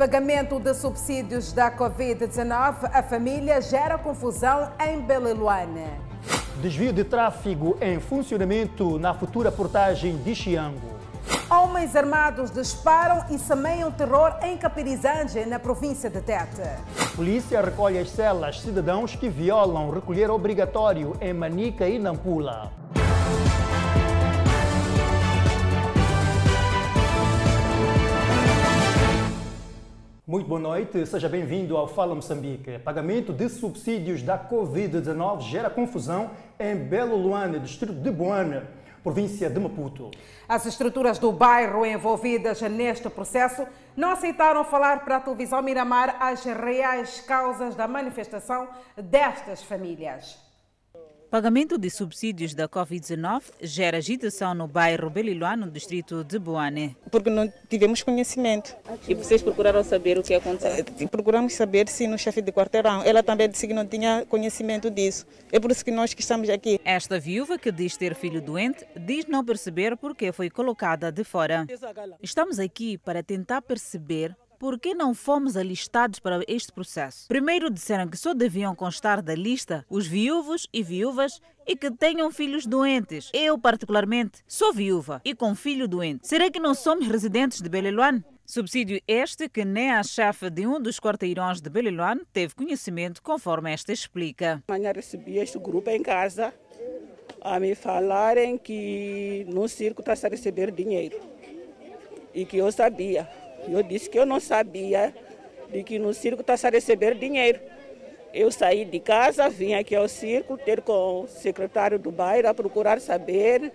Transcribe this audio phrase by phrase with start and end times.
[0.00, 5.84] Pagamento de subsídios da Covid-19 à família gera confusão em Beleluane.
[6.62, 10.98] Desvio de tráfego em funcionamento na futura portagem de Xiango.
[11.50, 16.62] Homens armados disparam e semeiam terror em Capirizange, na província de Tete.
[17.14, 22.72] Polícia recolhe as celas cidadãos que violam recolher obrigatório em Manica e Nampula.
[30.30, 32.78] Muito boa noite, seja bem-vindo ao Fala Moçambique.
[32.78, 38.62] Pagamento de subsídios da Covid-19 gera confusão em Belo Luane, distrito de Boane,
[39.02, 40.08] província de Maputo.
[40.48, 43.66] As estruturas do bairro envolvidas neste processo
[43.96, 50.49] não aceitaram falar para a televisão Miramar as reais causas da manifestação destas famílias.
[51.30, 56.96] Pagamento de subsídios da Covid-19 gera agitação no bairro Beliloa, no distrito de Boane.
[57.08, 58.74] Porque não tivemos conhecimento.
[59.06, 60.84] E vocês procuraram saber o que aconteceu?
[61.08, 63.04] Procuramos saber se no chefe de quarteirão.
[63.04, 65.24] Ela também disse que não tinha conhecimento disso.
[65.52, 66.80] É por isso que nós que estamos aqui.
[66.84, 71.64] Esta viúva, que diz ter filho doente, diz não perceber porque foi colocada de fora.
[72.20, 77.26] Estamos aqui para tentar perceber por que não fomos alistados para este processo?
[77.26, 82.30] Primeiro disseram que só deviam constar da lista os viúvos e viúvas e que tenham
[82.30, 83.30] filhos doentes.
[83.32, 86.28] Eu, particularmente, sou viúva e com filho doente.
[86.28, 88.22] Será que não somos residentes de Beleluane?
[88.44, 93.72] Subsídio este que nem a chefe de um dos quarteirões de Beleluane teve conhecimento, conforme
[93.72, 94.62] esta explica.
[94.68, 96.52] Amanhã recebi este grupo em casa
[97.40, 101.18] a me falarem que no circo está a receber dinheiro
[102.34, 103.39] e que eu sabia.
[103.68, 105.14] Eu disse que eu não sabia
[105.70, 107.60] de que no circo está a receber dinheiro.
[108.32, 112.54] Eu saí de casa, vim aqui ao circo, ter com o secretário do bairro a
[112.54, 113.72] procurar saber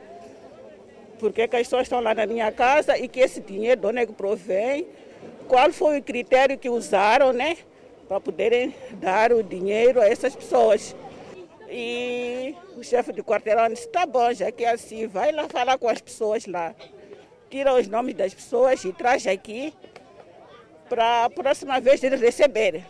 [1.20, 4.00] por que, as pessoas estão lá na minha casa e que esse dinheiro de onde
[4.00, 4.88] é que provém,
[5.48, 7.58] qual foi o critério que usaram, né,
[8.08, 10.96] para poderem dar o dinheiro a essas pessoas.
[11.70, 15.78] E o chefe de quarteirão disse, tá bom, já que é assim, vai lá falar
[15.78, 16.76] com as pessoas lá
[17.56, 19.74] tira os nomes das pessoas e traz aqui
[20.90, 22.86] para a próxima vez eles receberem.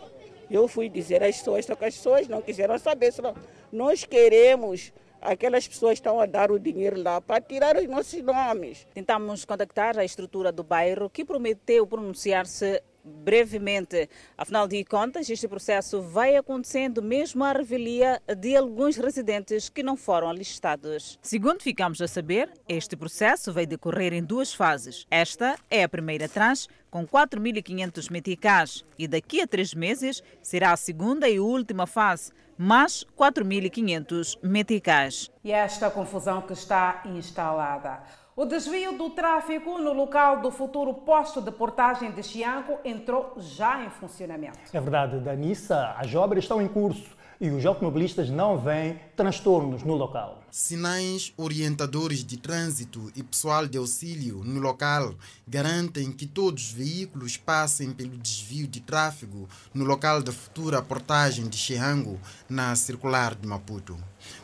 [0.50, 3.32] Eu fui dizer às pessoas, só que as pessoas não quiseram saber, senão
[3.70, 8.88] nós queremos aquelas pessoas estão a dar o dinheiro lá para tirar os nossos nomes.
[8.92, 14.08] Tentamos contactar a estrutura do bairro que prometeu pronunciar-se brevemente.
[14.36, 19.96] Afinal de contas, este processo vai acontecendo mesmo à revelia de alguns residentes que não
[19.96, 21.18] foram alistados.
[21.22, 25.06] Segundo ficamos a saber, este processo vai decorrer em duas fases.
[25.10, 30.76] Esta é a primeira tranche, com 4.500 meticais, e daqui a três meses será a
[30.76, 35.30] segunda e última fase, mais 4.500 meticais.
[35.44, 38.02] E esta confusão que está instalada.
[38.38, 43.82] O desvio do tráfego no local do futuro posto de portagem de Chianco entrou já
[43.82, 44.58] em funcionamento.
[44.74, 49.94] É verdade, Danissa, as obras estão em curso e os automobilistas não veem transtornos no
[49.94, 50.42] local.
[50.50, 55.14] Sinais orientadores de trânsito e pessoal de auxílio no local
[55.48, 61.48] garantem que todos os veículos passem pelo desvio de tráfego no local da futura portagem
[61.48, 62.20] de Chiango
[62.50, 63.96] na circular de Maputo.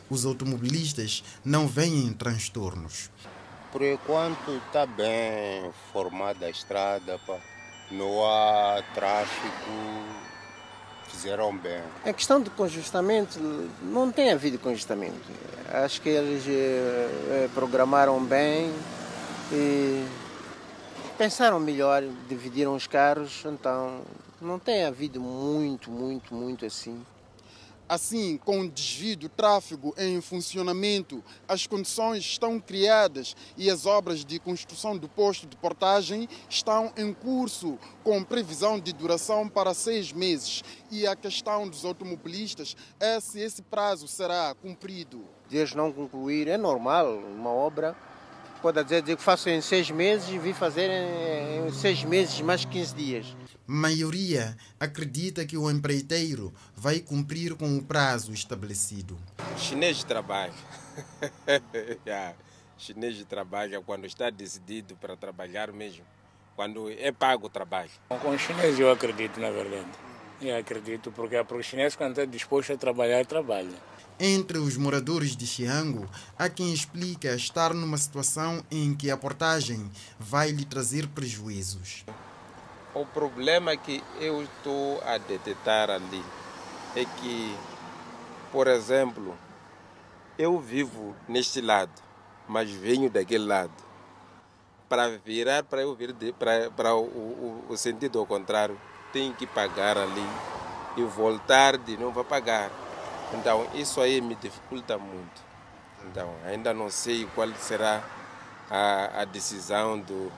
[0.09, 3.11] Os automobilistas não veem transtornos.
[3.73, 7.39] Por enquanto está bem formada a estrada, pá.
[7.89, 9.51] não há tráfego,
[11.07, 11.81] fizeram bem.
[12.05, 13.39] A questão de congestamento,
[13.81, 15.27] não tem havido congestamento.
[15.73, 18.71] Acho que eles eh, programaram bem
[19.51, 20.05] e
[21.17, 24.01] pensaram melhor, dividiram os carros, então
[24.39, 27.03] não tem havido muito, muito, muito assim.
[27.93, 34.25] Assim, com o desvio do tráfego em funcionamento, as condições estão criadas e as obras
[34.25, 40.11] de construção do posto de portagem estão em curso, com previsão de duração para seis
[40.11, 40.63] meses.
[40.89, 45.23] E a questão dos automobilistas é se esse prazo será cumprido.
[45.47, 47.95] Deus não concluir, é normal, uma obra
[48.63, 52.95] pode dizer, que faço em seis meses e vi fazer em seis meses, mais 15
[52.95, 53.35] dias
[53.65, 59.17] maioria acredita que o empreiteiro vai cumprir com o prazo estabelecido.
[59.57, 60.53] Chinês de trabalho.
[62.05, 62.35] yeah.
[62.77, 66.03] Chinês trabalha quando está decidido para trabalhar mesmo,
[66.55, 67.91] quando é pago o trabalho.
[68.09, 69.87] Com o chinês eu acredito, na verdade.
[70.41, 73.92] Eu acredito, porque, porque o chinês quando está disposto a trabalhar, trabalha.
[74.19, 76.07] Entre os moradores de Xiango,
[76.37, 82.05] há quem explica estar numa situação em que a portagem vai lhe trazer prejuízos.
[82.93, 86.23] O problema que eu estou a detectar ali
[86.95, 87.57] é que,
[88.51, 89.35] por exemplo,
[90.37, 91.91] eu vivo neste lado,
[92.47, 93.73] mas venho daquele lado.
[94.87, 98.79] para virar para eu vir para, o, o, o sentido ao contrário,
[99.11, 100.27] tem que pagar ali
[100.95, 102.82] e voltar de novo a pagar.
[103.33, 105.41] Então isso aí me dificulta muito.
[106.09, 108.03] Então ainda não sei qual será
[108.69, 110.31] a, a decisão do,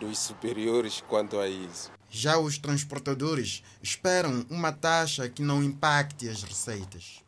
[0.00, 1.90] dos superiores quanto a isso.
[2.10, 7.21] Já os transportadores esperam uma taxa que não impacte as receitas.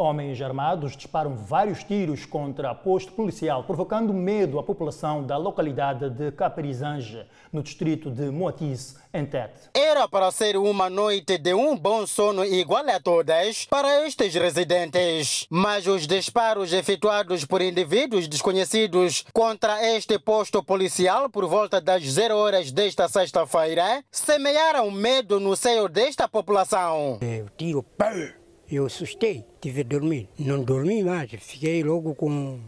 [0.00, 6.30] Homens armados disparam vários tiros contra posto policial, provocando medo à população da localidade de
[6.30, 9.68] Caperizange, no distrito de Moatize, em Tete.
[9.74, 15.48] Era para ser uma noite de um bom sono igual a todas para estes residentes.
[15.50, 22.36] Mas os disparos efetuados por indivíduos desconhecidos contra este posto policial por volta das zero
[22.36, 27.18] horas desta sexta-feira semearam medo no seio desta população.
[27.20, 28.37] É, tiro, pá!
[28.70, 30.28] Eu assustei, tive que dormir.
[30.38, 32.60] Não dormi mais, fiquei logo com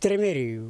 [0.00, 0.62] tremer.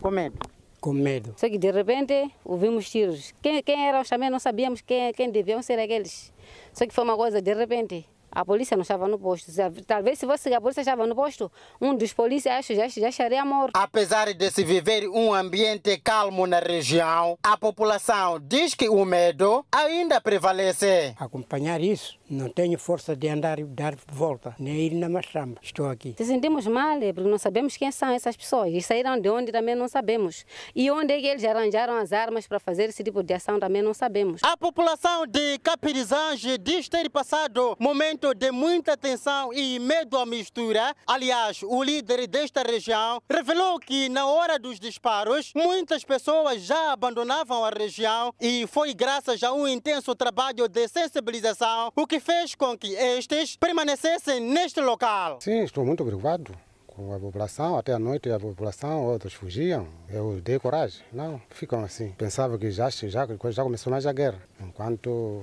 [0.00, 0.38] Com medo?
[0.80, 1.34] Com medo.
[1.36, 3.34] Só que de repente ouvimos tiros.
[3.42, 6.32] Quem, quem eram também não sabíamos quem, quem deviam ser aqueles.
[6.72, 8.06] Só que foi uma coisa de repente.
[8.32, 9.50] A polícia não estava no posto.
[9.86, 11.50] Talvez se fosse a polícia estava no posto,
[11.80, 13.72] um dos policiais já, já estaria morto.
[13.74, 19.64] Apesar de se viver um ambiente calmo na região, a população diz que o medo
[19.72, 21.14] ainda prevalece.
[21.18, 25.58] Acompanhar isso, não tenho força de andar e dar volta, nem ir na machamba.
[25.62, 26.14] Estou aqui.
[26.16, 28.72] Se sentimos mal, porque não sabemos quem são essas pessoas.
[28.72, 30.44] E saíram de onde também não sabemos.
[30.74, 33.82] E onde é que eles arranjaram as armas para fazer esse tipo de ação também
[33.82, 34.40] não sabemos.
[34.44, 40.94] A população de Capirizange diz ter passado momentos de muita tensão e medo à mistura.
[41.06, 47.64] Aliás, o líder desta região revelou que na hora dos disparos, muitas pessoas já abandonavam
[47.64, 52.76] a região e foi graças a um intenso trabalho de sensibilização o que fez com
[52.76, 55.38] que estes permanecessem neste local.
[55.40, 56.54] Sim, estou muito preocupado
[56.86, 59.88] com a população, até à noite a população, outros fugiam.
[60.10, 61.02] Eu dei coragem.
[61.12, 62.10] Não, ficam assim.
[62.10, 64.40] Pensava que já, já, já começou mais a guerra.
[64.60, 65.42] Enquanto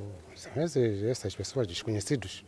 [1.10, 2.44] essas pessoas desconhecidas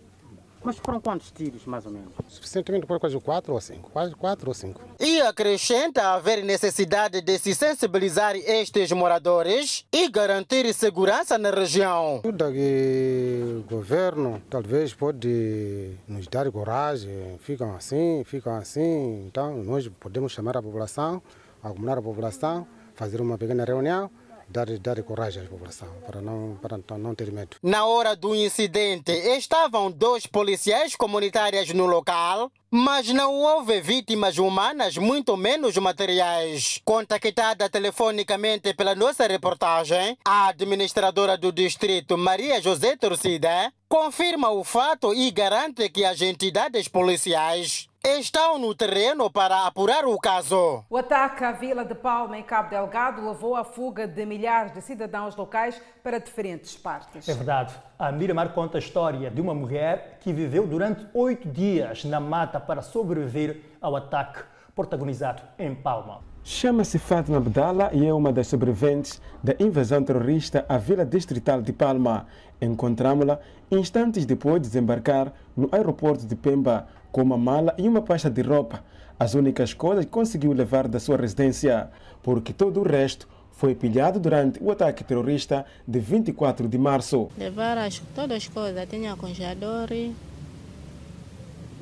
[0.64, 2.10] mas foram quantos tiros, mais ou menos?
[2.28, 3.90] Suficientemente por quase quatro ou cinco.
[3.92, 4.82] Quase quatro ou cinco.
[5.00, 12.20] E acrescenta haver necessidade de se sensibilizar estes moradores e garantir segurança na região.
[12.22, 17.38] Tudo que o governo talvez pode nos dar coragem.
[17.40, 19.26] Ficam assim, ficam assim.
[19.28, 21.22] Então nós podemos chamar a população,
[21.64, 24.10] acumular a população, fazer uma pequena reunião
[24.50, 27.58] dar, dar coragem à população para não, para não ter medo.
[27.62, 34.98] Na hora do incidente, estavam dois policiais comunitários no local, mas não houve vítimas humanas,
[34.98, 36.80] muito menos materiais.
[36.86, 45.14] Contactada telefonicamente pela nossa reportagem, a administradora do distrito, Maria José Torcida, confirma o fato
[45.14, 50.86] e garante que as entidades policiais estão no terreno para apurar o caso.
[50.90, 54.82] O ataque à Vila de Palma, em Cabo Delgado, levou à fuga de milhares de
[54.82, 57.28] cidadãos locais para diferentes partes.
[57.28, 57.74] É verdade.
[57.98, 62.60] A Miramar conta a história de uma mulher que viveu durante oito dias na mata
[62.60, 64.44] para sobreviver ao ataque
[64.74, 66.22] protagonizado em Palma.
[66.42, 71.74] Chama-se Fátima Abdala e é uma das sobreviventes da invasão terrorista à Vila Distrital de
[71.74, 72.28] Palma.
[72.62, 78.30] Encontramos-la instantes depois de desembarcar no aeroporto de Pemba com uma mala e uma pasta
[78.30, 78.84] de roupa,
[79.20, 81.90] as únicas coisas que conseguiu levar da sua residência,
[82.24, 87.30] porque todo o resto foi pilhado durante o ataque terrorista de 24 de março.
[87.38, 89.90] Levaram as, todas as coisas, tinha congelador,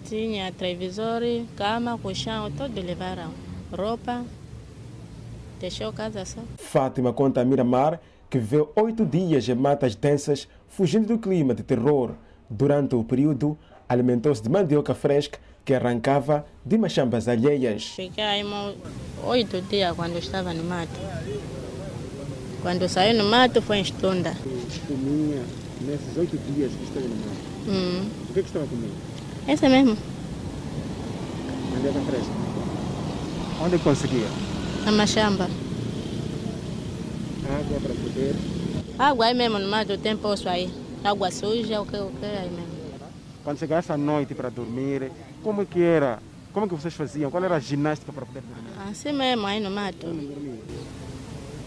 [0.05, 1.21] tinha televisor,
[1.55, 3.31] cama, colchão, tudo levaram.
[3.71, 4.25] Roupa,
[5.59, 6.41] deixou casa só.
[6.57, 11.63] Fátima conta a Miramar que viveu oito dias em matas densas, fugindo do clima de
[11.63, 12.11] terror.
[12.49, 13.57] Durante o período,
[13.87, 17.87] alimentou-se de mandioca fresca que arrancava de machambas alheias.
[17.95, 18.43] Fiquei aí
[19.25, 20.99] oito dias quando estava no mato.
[22.61, 24.33] Quando saiu no mato foi em Estunda.
[24.87, 25.43] Comia
[25.81, 27.47] nesses oito dias que esteve no mato?
[27.67, 28.09] Hum.
[28.29, 28.93] O que, é que estava comendo?
[29.47, 29.97] Esse mesmo.
[31.71, 32.31] Mandioca fresca?
[33.61, 34.27] Onde conseguia?
[34.85, 35.49] Na machamba.
[37.49, 38.35] Água para beber?
[38.99, 40.69] Água aí mesmo no mato tem poço aí.
[41.03, 42.66] Água suja, o que, o que aí mesmo.
[43.47, 45.09] Quando chegasse à noite para dormir,
[45.41, 46.19] como que era?
[46.51, 47.31] Como que vocês faziam?
[47.31, 48.91] Qual era a ginástica para poder dormir?
[48.91, 50.05] Assim mesmo, aí no mato.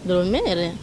[0.05, 0.75] Dormir?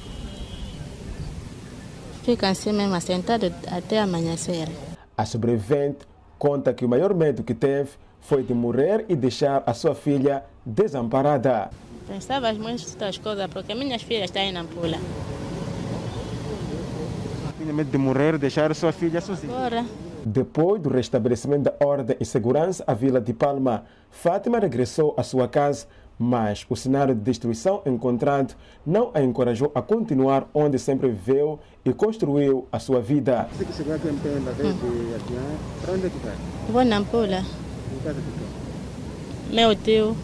[2.23, 4.69] Fica assim mesmo, sentado até amanhecer.
[5.15, 5.99] A sobrevivente
[6.39, 10.45] conta que o maior medo que teve foi de morrer e deixar a sua filha
[10.65, 11.69] desamparada.
[12.07, 14.97] Pensava muitas coisas, porque minhas filhas estão aí na pula.
[17.55, 19.53] Tinha medo de morrer e deixar a sua filha sozinha?
[19.53, 19.85] Bora.
[20.29, 25.47] Depois do restabelecimento da ordem e segurança à Vila de Palma, Fátima regressou à sua
[25.47, 25.87] casa
[26.19, 28.53] Mas o cenário de destruição encontrado
[28.85, 33.47] não a encorajou a continuar onde sempre viveu e construiu a sua vida.
[35.87, 36.11] Onde é?
[36.71, 37.45] Vou na quem?
[39.49, 40.17] Meu tio.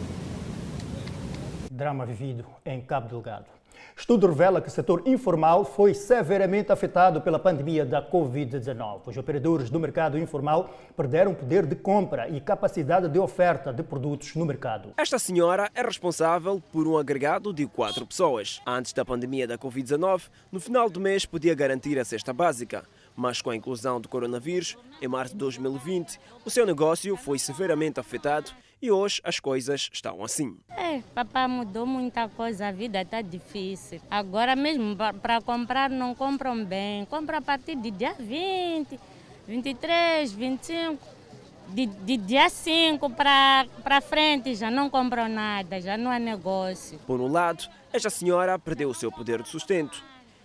[1.71, 3.62] Drama vivido em Cabo Delgado.
[4.03, 9.07] Estudo revela que o setor informal foi severamente afetado pela pandemia da Covid-19.
[9.07, 14.35] Os operadores do mercado informal perderam poder de compra e capacidade de oferta de produtos
[14.35, 14.89] no mercado.
[14.97, 18.59] Esta senhora é responsável por um agregado de quatro pessoas.
[18.67, 22.83] Antes da pandemia da Covid-19, no final do mês podia garantir a cesta básica.
[23.15, 28.01] Mas com a inclusão do coronavírus, em março de 2020, o seu negócio foi severamente
[28.01, 28.51] afetado
[28.83, 30.57] e hoje as coisas estão assim.
[30.69, 34.01] É, papai mudou muita coisa, a vida está difícil.
[34.11, 38.99] Agora mesmo para comprar não compram bem, compra a partir de dia 20,
[39.47, 41.23] 23, 25.
[41.69, 46.99] De, de dia 5 para frente já não compram nada, já não há negócio.
[47.07, 50.03] Por um lado, esta senhora perdeu o seu poder de sustento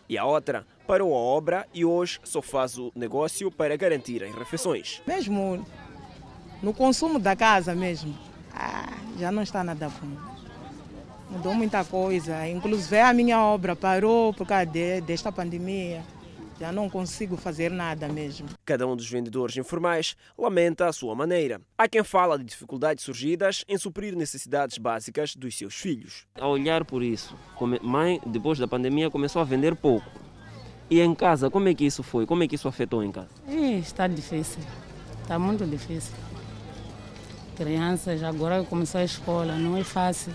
[0.09, 4.33] e a outra parou a obra e hoje só faz o negócio para garantir as
[4.33, 5.03] refeições.
[5.05, 5.67] Mesmo
[6.63, 8.17] no consumo da casa mesmo,
[8.59, 10.39] ah, já não está nada bom.
[11.31, 16.03] Mudou muita coisa, inclusive a minha obra parou por causa de, desta pandemia.
[16.59, 18.49] Já não consigo fazer nada mesmo.
[18.65, 21.61] Cada um dos vendedores informais lamenta a sua maneira.
[21.77, 26.27] Há quem fala de dificuldades surgidas em suprir necessidades básicas dos seus filhos.
[26.35, 27.37] A olhar por isso,
[27.81, 30.11] mãe, depois da pandemia, começou a vender pouco.
[30.91, 32.27] E em casa, como é que isso foi?
[32.27, 33.29] Como é que isso afetou em casa?
[33.79, 34.63] está difícil.
[35.23, 36.28] Está muito difícil.
[37.59, 40.33] Crianças agora começou a escola, não é fácil.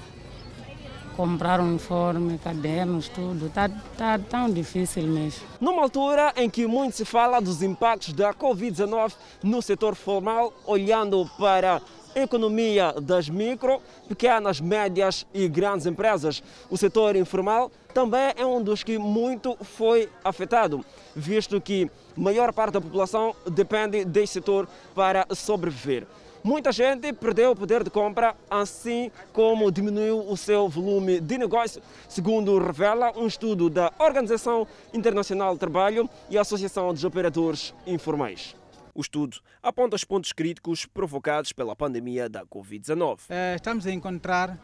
[1.16, 3.46] Comprar uniforme, cadernos, tudo.
[3.46, 5.42] Está tá tão difícil mesmo.
[5.62, 11.26] Numa altura em que muito se fala dos impactos da Covid-19 no setor formal, olhando
[11.40, 11.82] para
[12.14, 18.84] economia das micro, pequenas, médias e grandes empresas, o setor informal também é um dos
[18.84, 20.84] que muito foi afetado,
[21.16, 26.06] visto que maior parte da população depende deste setor para sobreviver.
[26.44, 31.82] Muita gente perdeu o poder de compra, assim como diminuiu o seu volume de negócio,
[32.10, 38.58] segundo revela um estudo da Organização Internacional do Trabalho e a Associação dos Operadores Informais.
[38.94, 43.20] O estudo aponta os pontos críticos provocados pela pandemia da Covid-19.
[43.30, 44.60] Eh, estamos a encontrar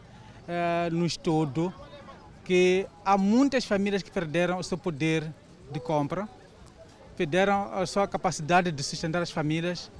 [0.46, 1.72] eh, no estudo
[2.44, 5.32] que há muitas famílias que perderam o seu poder
[5.72, 6.28] de compra,
[7.16, 9.90] perderam a sua capacidade de sustentar as famílias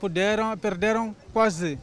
[0.00, 1.78] puderam, perderam quase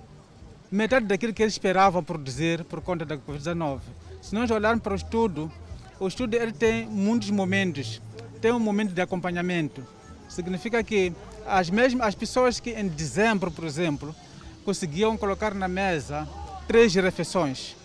[0.72, 3.80] metade daquilo que eles esperavam produzir por conta da Covid-19.
[4.22, 5.52] Se nós olharmos para o estudo,
[6.00, 8.02] o estudo ele tem muitos momentos.
[8.42, 9.86] Tem um momento de acompanhamento.
[10.28, 11.14] Significa que
[11.46, 14.14] as mesmas as pessoas que em dezembro, por exemplo,
[14.66, 16.28] conseguiam colocar na mesa
[16.68, 17.76] três refeições.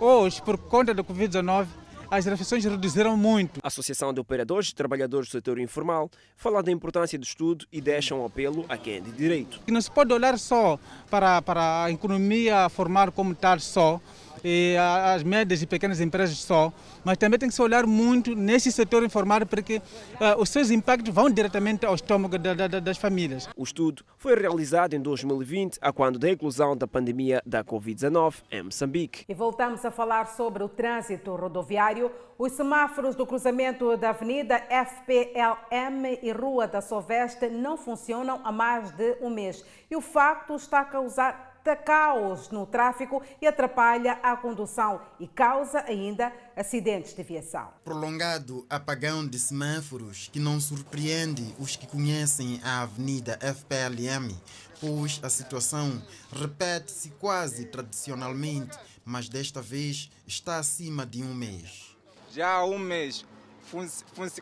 [0.00, 1.66] Hoje, por conta da Covid-19,
[2.10, 3.60] as refeições reduziram muito.
[3.62, 7.80] A Associação de Operadores e Trabalhadores do Setor Informal fala da importância do estudo e
[7.80, 9.60] deixa um apelo a quem é de direito.
[9.68, 10.78] Não se pode olhar só
[11.10, 14.00] para, para a economia formal como tal só,
[14.44, 16.72] e as médias e pequenas empresas só,
[17.04, 21.14] mas também tem que se olhar muito nesse setor informal porque uh, os seus impactos
[21.14, 23.48] vão diretamente ao estômago da, da, das famílias.
[23.56, 28.62] O estudo foi realizado em 2020, a quando da inclusão da pandemia da Covid-19 em
[28.62, 29.24] Moçambique.
[29.28, 32.10] E voltamos a falar sobre o trânsito rodoviário.
[32.38, 38.92] Os semáforos do cruzamento da Avenida FPLM e Rua da Soveste não funcionam há mais
[38.92, 39.64] de um mês.
[39.90, 41.47] E o facto está a causar
[41.84, 47.68] caos no tráfego e atrapalha a condução e causa ainda acidentes de viação.
[47.84, 54.34] Prolongado apagão de semáforos que não surpreende os que conhecem a Avenida FPLM,
[54.80, 61.96] pois a situação repete-se quase tradicionalmente, mas desta vez está acima de um mês.
[62.30, 63.24] Já há um mês,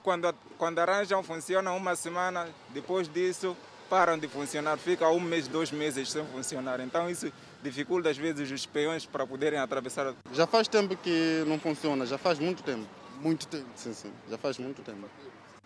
[0.03, 3.57] quando, quando arranjam, funciona uma semana, depois disso
[3.89, 6.81] param de funcionar, fica um mês, dois meses sem funcionar.
[6.81, 10.15] Então isso dificulta às vezes os peões para poderem atravessar.
[10.33, 12.87] Já faz tempo que não funciona, já faz muito tempo.
[13.21, 13.67] Muito tempo.
[13.75, 15.09] Sim, sim, já faz muito tempo.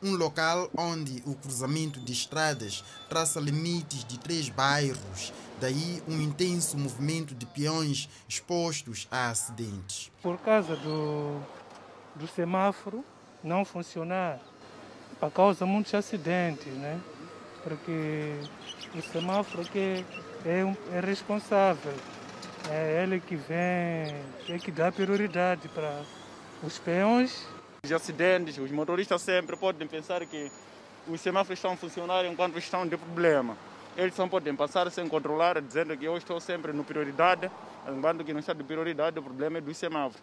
[0.03, 6.79] Um local onde o cruzamento de estradas traça limites de três bairros, daí um intenso
[6.79, 10.11] movimento de peões expostos a acidentes.
[10.23, 11.39] Por causa do,
[12.15, 13.05] do semáforo
[13.45, 14.41] não funcionar,
[15.35, 16.99] causa muitos acidentes, né?
[17.62, 18.35] Porque
[18.95, 20.05] o semáforo que
[20.45, 21.93] é, é responsável,
[22.71, 24.14] é ele que vem,
[24.49, 26.02] é que dá prioridade para
[26.62, 27.47] os peões.
[27.85, 30.50] Os acidentes, os motoristas sempre podem pensar que
[31.09, 33.57] os semáforos estão funcionando enquanto estão de problema.
[33.97, 37.50] eles só podem passar sem controlar, dizendo que eu estou sempre no prioridade,
[37.88, 40.23] enquanto que não está de prioridade, o problema é do semáforo.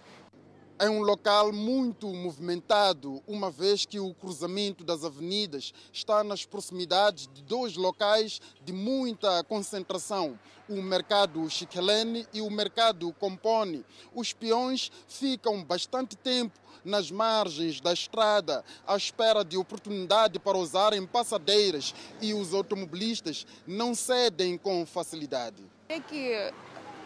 [0.79, 7.27] É um local muito movimentado, uma vez que o cruzamento das avenidas está nas proximidades
[7.33, 10.37] de dois locais de muita concentração,
[10.69, 13.83] o mercado Chiquelene e o mercado Compone.
[14.13, 21.07] Os peões ficam bastante tempo nas margens da estrada, à espera de oportunidade para usarem
[21.07, 25.63] passadeiras e os automobilistas não cedem com facilidade.
[25.89, 26.53] É que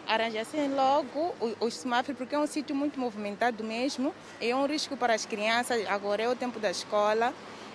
[0.06, 5.14] arranjassem logo os semáforos, porque é um sítio muito movimentado mesmo, é um risco para
[5.14, 7.32] as crianças, agora é o tempo da escola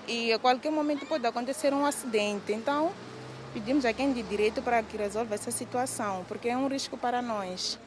[0.08, 2.54] e a qualquer momento pode acontecer um acidente.
[2.54, 2.92] Então,
[3.54, 7.22] pedimos a quem de direito para que resolva essa situação, porque é um risco para
[7.22, 7.80] nós.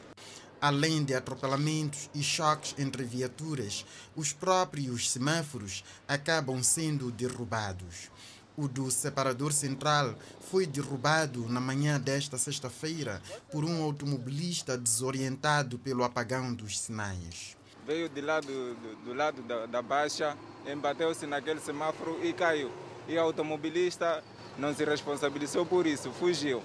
[0.59, 3.83] Além de atropelamentos e choques entre viaturas,
[4.15, 8.10] os próprios semáforos acabam sendo derrubados.
[8.57, 16.03] O do separador central foi derrubado na manhã desta sexta-feira por um automobilista desorientado pelo
[16.03, 17.55] apagão dos sinais.
[17.87, 22.69] Veio de lá do, do, do lado da, da baixa, embateu-se naquele semáforo e caiu.
[23.07, 24.23] E o automobilista
[24.57, 26.61] não se responsabilizou por isso, fugiu.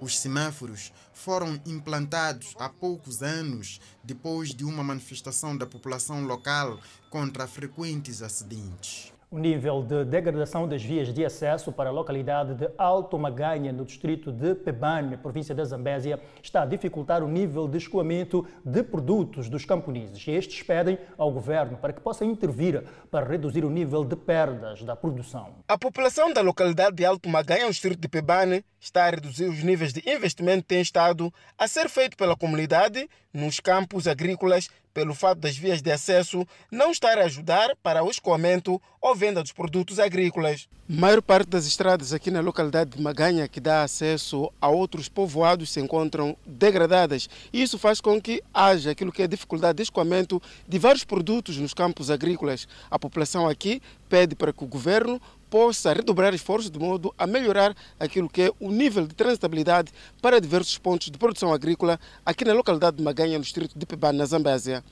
[0.00, 7.46] Os semáforos foram implantados há poucos anos, depois de uma manifestação da população local contra
[7.46, 9.12] frequentes acidentes.
[9.32, 13.82] O nível de degradação das vias de acesso para a localidade de Alto Maganha, no
[13.82, 19.48] distrito de Pebane, província da Zambésia, está a dificultar o nível de escoamento de produtos
[19.48, 20.22] dos camponeses.
[20.28, 24.94] Estes pedem ao governo para que possa intervir para reduzir o nível de perdas da
[24.94, 25.54] produção.
[25.66, 29.62] A população da localidade de Alto Maganha, no distrito de Pebane, está a reduzir os
[29.62, 35.14] níveis de investimento que tem estado a ser feito pela comunidade nos campos agrícolas pelo
[35.14, 39.52] fato das vias de acesso não estar a ajudar para o escoamento ou venda dos
[39.52, 40.68] produtos agrícolas.
[40.88, 45.08] A maior parte das estradas aqui na localidade de Maganha que dá acesso a outros
[45.08, 47.28] povoados se encontram degradadas.
[47.52, 51.72] Isso faz com que haja aquilo que é dificuldade de escoamento de vários produtos nos
[51.72, 52.68] campos agrícolas.
[52.90, 55.20] A população aqui pede para que o governo
[55.52, 59.92] possa redobrar esforços de modo a melhorar aquilo que é o nível de transitabilidade
[60.22, 64.16] para diversos pontos de produção agrícola aqui na localidade de Maganha, no distrito de Pebane,
[64.16, 64.82] na Zambésia.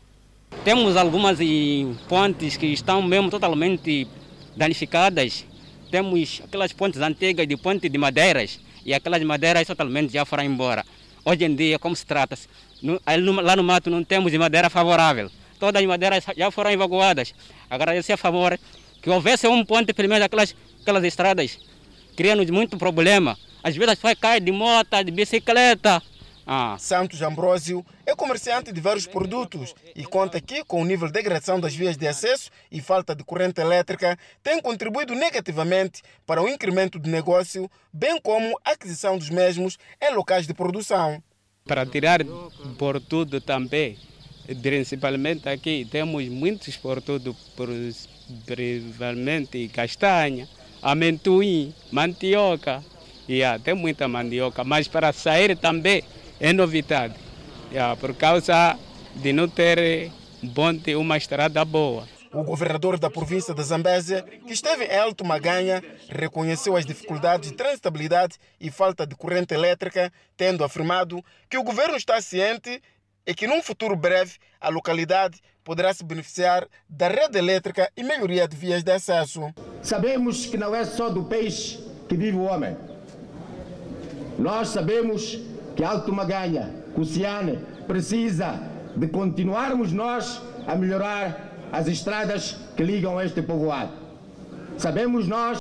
[0.63, 1.39] Temos algumas
[2.07, 4.07] pontes que estão mesmo totalmente
[4.55, 5.47] danificadas.
[5.91, 10.85] Temos aquelas pontes antigas de ponte de madeiras e aquelas madeiras totalmente já foram embora.
[11.25, 12.37] Hoje em dia, como se trata?
[13.43, 15.31] lá no mato não temos madeira favorável.
[15.59, 17.35] Todas as madeiras já foram evacuadas.
[17.71, 18.59] Agradecer a favor
[19.01, 21.59] que houvesse um ponte, pelo menos aquelas, aquelas estradas,
[22.17, 23.37] criando muito problema.
[23.63, 26.03] Às vezes as pessoas caem de moto, de bicicleta.
[26.47, 26.77] Ah.
[26.81, 31.61] Santos Ambrósio é comerciante de vários produtos e conta aqui com o nível de degradação
[31.61, 36.99] das vias de acesso e falta de corrente elétrica tem contribuído negativamente para o incremento
[36.99, 41.23] do negócio, bem como a aquisição dos mesmos em locais de produção.
[41.65, 42.19] Para tirar
[42.77, 43.97] por tudo também,
[44.61, 47.37] principalmente aqui, temos muitos por tudo,
[48.47, 50.49] principalmente castanha,
[50.83, 52.83] amendoim, mandioca.
[53.29, 56.03] Yeah, tem muita mandioca, mas para sair também
[56.41, 57.15] é novidade,
[57.71, 58.77] yeah, por causa
[59.15, 60.11] de não ter
[60.55, 62.09] ponte, uma estrada boa.
[62.33, 67.57] O governador da província da Zambésia, que esteve em Alto Maganha, reconheceu as dificuldades de
[67.57, 72.81] transitabilidade e falta de corrente elétrica, tendo afirmado que o governo está ciente
[73.27, 78.49] e que num futuro breve a localidade poderá se beneficiar da rede elétrica e melhoria
[78.49, 79.55] de vias de acesso.
[79.81, 81.79] Sabemos que não é só do peixe
[82.09, 82.77] que vive o homem.
[84.37, 85.39] Nós sabemos
[85.77, 88.61] que Alto Maganha, Cuciane, precisa
[88.97, 93.93] de continuarmos nós a melhorar as estradas que ligam este povoado.
[94.77, 95.61] Sabemos nós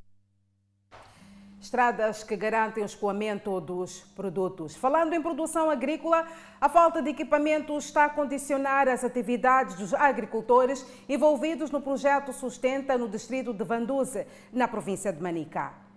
[1.70, 4.76] estradas que garantem o escoamento dos produtos.
[4.76, 6.26] Falando em produção agrícola,
[6.60, 12.98] a falta de equipamento está a condicionar as atividades dos agricultores envolvidos no projeto Sustenta
[12.98, 15.89] no distrito de Vanduze, na província de Manicá.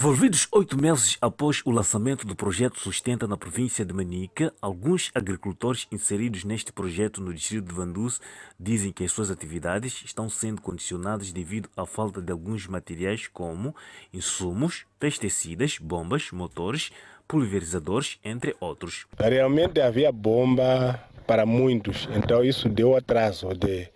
[0.00, 5.88] Volvidos oito meses após o lançamento do projeto Sustenta na província de Manica, alguns agricultores
[5.90, 8.20] inseridos neste projeto no distrito de Vanduz
[8.60, 13.74] dizem que as suas atividades estão sendo condicionadas devido à falta de alguns materiais como
[14.14, 16.92] insumos, pesticidas, bombas, motores,
[17.26, 19.04] pulverizadores, entre outros.
[19.18, 23.88] Realmente havia bomba para muitos, então isso deu atraso de,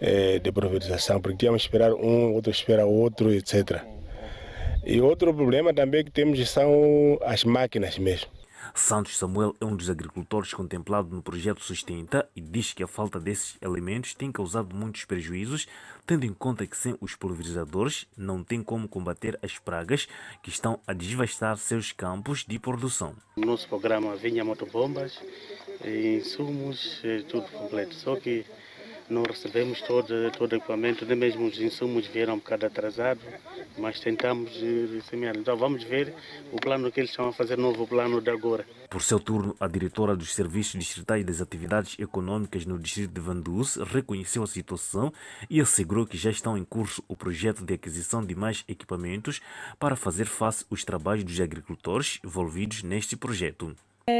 [0.00, 3.95] eh, de pulverização, porque tínhamos que esperar um, outro espera outro, etc.
[4.88, 8.30] E outro problema também que temos são as máquinas mesmo.
[8.72, 13.18] Santos Samuel é um dos agricultores contemplado no projeto Sustenta e diz que a falta
[13.18, 15.66] desses elementos tem causado muitos prejuízos,
[16.06, 20.06] tendo em conta que sem os pulverizadores não tem como combater as pragas
[20.40, 23.12] que estão a desvastar seus campos de produção.
[23.36, 25.20] No nosso programa vinha motobombas,
[25.84, 28.46] insumos, tudo completo, só que
[29.08, 33.22] não recebemos todo, todo o equipamento, nem mesmo os insumos vieram um bocado atrasados,
[33.78, 34.52] mas tentamos
[35.08, 35.36] semear.
[35.36, 36.14] Então vamos ver
[36.52, 38.66] o plano que eles estão a fazer, novo plano de agora.
[38.88, 43.76] Por seu turno, a diretora dos Serviços Distritais das Atividades Econômicas no Distrito de Vanduz
[43.76, 45.12] reconheceu a situação
[45.50, 49.40] e assegurou que já estão em curso o projeto de aquisição de mais equipamentos
[49.78, 53.74] para fazer face aos trabalhos dos agricultores envolvidos neste projeto.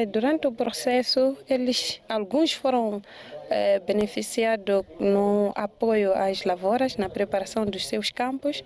[0.09, 3.01] Durante o processo, eles, alguns foram
[3.49, 8.64] eh, beneficiados no apoio às lavouras, na preparação dos seus campos,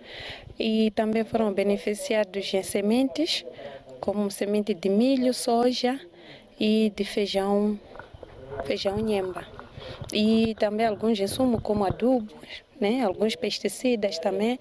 [0.59, 3.44] e também foram beneficiados em sementes,
[4.00, 6.00] como semente de milho, soja
[6.59, 7.78] e de feijão,
[8.64, 9.46] feijão nhemba.
[10.14, 14.59] E também alguns insumos como adubos, né, alguns pesticidas também.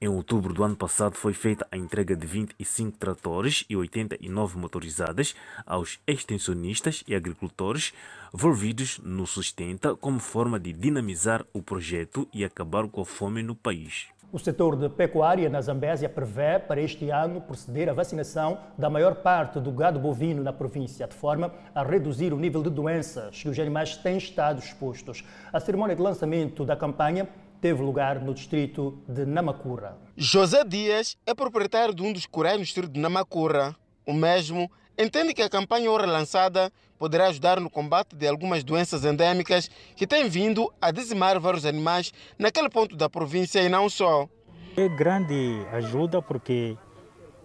[0.00, 5.34] Em outubro do ano passado foi feita a entrega de 25 tratores e 89 motorizadas
[5.64, 7.92] aos extensionistas e agricultores
[8.34, 13.54] envolvidos no Sustenta como forma de dinamizar o projeto e acabar com a fome no
[13.54, 14.08] país.
[14.34, 19.14] O setor de pecuária na Zambésia prevê para este ano proceder à vacinação da maior
[19.14, 23.48] parte do gado bovino na província, de forma a reduzir o nível de doenças que
[23.48, 25.24] os animais têm estado expostos.
[25.52, 27.28] A cerimônia de lançamento da campanha
[27.64, 29.96] teve lugar no distrito de Namacura.
[30.18, 33.74] José Dias é proprietário de um dos curais no distrito de Namacura.
[34.06, 39.02] O mesmo entende que a campanha ora lançada poderá ajudar no combate de algumas doenças
[39.02, 44.28] endêmicas que têm vindo a dizimar vários animais naquele ponto da província e não só.
[44.76, 46.76] É grande ajuda porque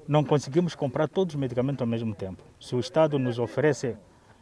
[0.06, 2.44] não conseguimos comprar todos os medicamentos ao mesmo tempo.
[2.60, 3.96] Se o Estado nos oferece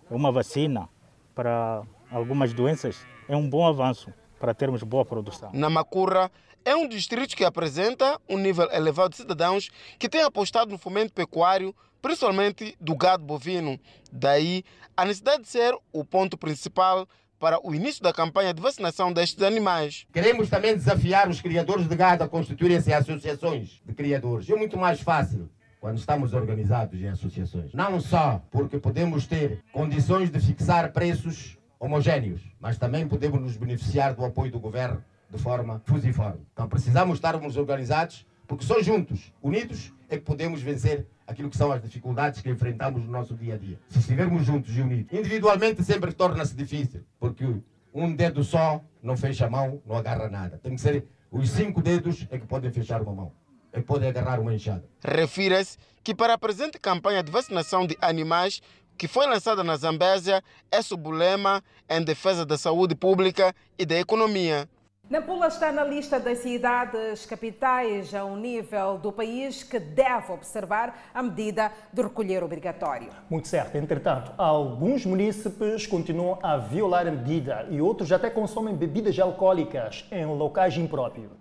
[0.10, 0.90] uma vacina
[1.36, 2.98] para algumas doenças,
[3.30, 5.50] é um bom avanço para termos boa produção.
[5.54, 6.32] Namacurra
[6.64, 11.14] é um distrito que apresenta um nível elevado de cidadãos que têm apostado no fomento
[11.14, 13.80] pecuário, principalmente do gado bovino.
[14.12, 14.64] Daí
[14.96, 17.08] a necessidade de ser o ponto principal
[17.40, 20.06] para o início da campanha de vacinação destes animais.
[20.12, 24.50] Queremos também desafiar os criadores de gado a constituírem-se em associações de criadores.
[24.50, 27.74] É muito mais fácil quando estamos organizados em associações.
[27.74, 34.14] Não só porque podemos ter condições de fixar preços homogéneos, mas também podemos nos beneficiar
[34.14, 36.42] do apoio do governo de forma fusiforme.
[36.54, 41.72] Então precisamos estarmos organizados, porque só juntos, unidos, é que podemos vencer aquilo que são
[41.72, 43.78] as dificuldades que enfrentamos no nosso dia a dia.
[43.90, 45.12] Se estivermos juntos e unidos.
[45.12, 47.46] Individualmente sempre torna-se difícil, porque
[47.94, 50.58] um dedo só não fecha a mão, não agarra nada.
[50.64, 53.32] Tem que ser os cinco dedos é que podem fechar uma mão,
[53.74, 54.86] é que podem agarrar uma enxada.
[55.04, 58.62] Refira-se que para a presente campanha de vacinação de animais
[58.98, 63.86] que foi lançada na Zambésia é sob o lema em defesa da saúde pública e
[63.86, 64.68] da economia.
[65.10, 71.10] Nampula está na lista das cidades capitais a um nível do país que deve observar
[71.14, 73.10] a medida de recolher obrigatório.
[73.30, 73.78] Muito certo.
[73.78, 80.26] Entretanto, alguns munícipes continuam a violar a medida e outros até consomem bebidas alcoólicas em
[80.26, 81.32] locais impróprios.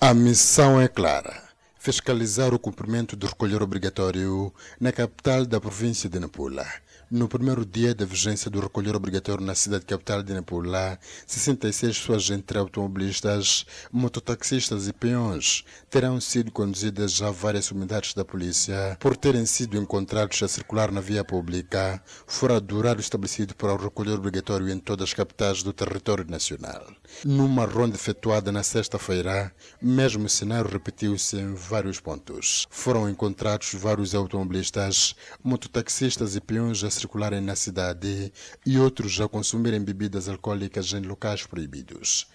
[0.00, 1.49] A missão é clara
[1.80, 6.66] fiscalizar o cumprimento do recolher obrigatório na capital da província de Nampula.
[7.10, 10.96] No primeiro dia da vigência do recolher obrigatório na cidade capital de Nampula,
[11.26, 18.96] 66 pessoas entre automobilistas, mototaxistas e peões terão sido conduzidas a várias unidades da polícia
[19.00, 23.76] por terem sido encontrados a circular na via pública fora do horário estabelecido para o
[23.76, 26.86] recolher obrigatório em todas as capitais do território nacional.
[27.24, 32.68] Numa ronda efetuada na sexta-feira, mesmo cenário repetiu-se em vários pontos.
[32.70, 38.32] Foram encontrados vários automobilistas, mototaxistas e peões a circularem na cidade
[38.64, 42.26] e outros a consumirem bebidas alcoólicas em locais proibidos.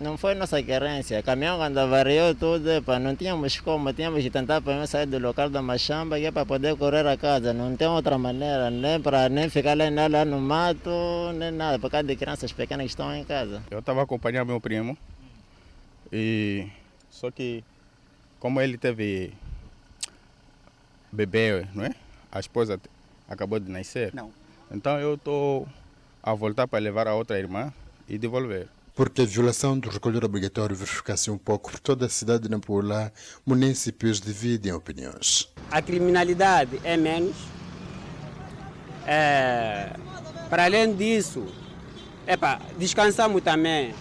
[0.00, 1.18] Não foi nossa querência.
[1.18, 5.18] O caminhão quando avariou tudo, epa, não tínhamos como, tínhamos de tentar para sair do
[5.18, 7.52] local da machamba é para poder correr a casa.
[7.52, 10.90] Não tem outra maneira, nem para nem ficar lá, lá no mato,
[11.34, 13.60] nem nada, por causa de crianças pequenas que estão em casa.
[13.70, 14.96] Eu estava acompanhando meu primo
[16.12, 16.68] e
[17.10, 17.64] só que
[18.38, 19.32] como ele teve
[21.10, 21.94] bebê, não é?
[22.30, 22.80] A esposa
[23.28, 24.12] acabou de nascer.
[24.14, 24.30] Não.
[24.70, 25.68] Então eu estou
[26.22, 27.72] a voltar para levar a outra irmã
[28.08, 28.68] e devolver.
[28.94, 33.12] Porque a violação do recolher obrigatório verifica-se um pouco por toda a cidade de Nampula,
[33.46, 35.48] municípios dividem opiniões.
[35.70, 37.36] A criminalidade é menos.
[39.06, 39.90] É,
[40.50, 41.46] para além disso,
[42.26, 43.94] epa, descansamos também.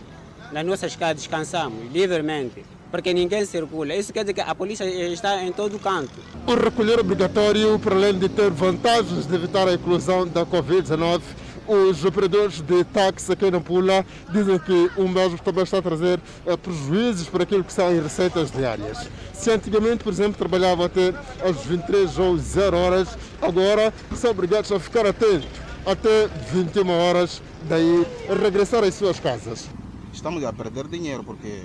[0.51, 2.65] Nas nossas casas descansamos livremente.
[2.89, 3.95] Porque ninguém circula.
[3.95, 6.19] Isso quer dizer que a polícia está em todo canto.
[6.45, 11.21] O recolher obrigatório, para além de ter vantagens de evitar a inclusão da Covid-19,
[11.67, 16.19] os operadores de táxi aqui na Pula dizem que o mesmo também está a trazer
[16.45, 19.09] eh, prejuízos para aquilo que são as receitas diárias.
[19.33, 24.79] Se antigamente, por exemplo, trabalhavam até às 23 ou 0 horas, agora são obrigados a
[24.79, 25.49] ficar atentos
[25.85, 28.05] até 21 horas, daí
[28.41, 29.69] regressar às suas casas.
[30.13, 31.63] Estamos a perder dinheiro porque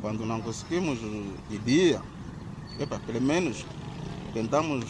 [0.00, 0.98] quando não conseguimos
[1.48, 2.00] de dia,
[2.78, 3.64] epa, pelo menos
[4.32, 4.84] tentamos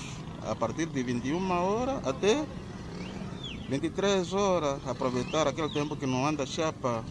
[0.46, 2.44] a partir de 21 horas até
[3.68, 7.04] 23 horas, aproveitar aquele tempo que não anda chapa.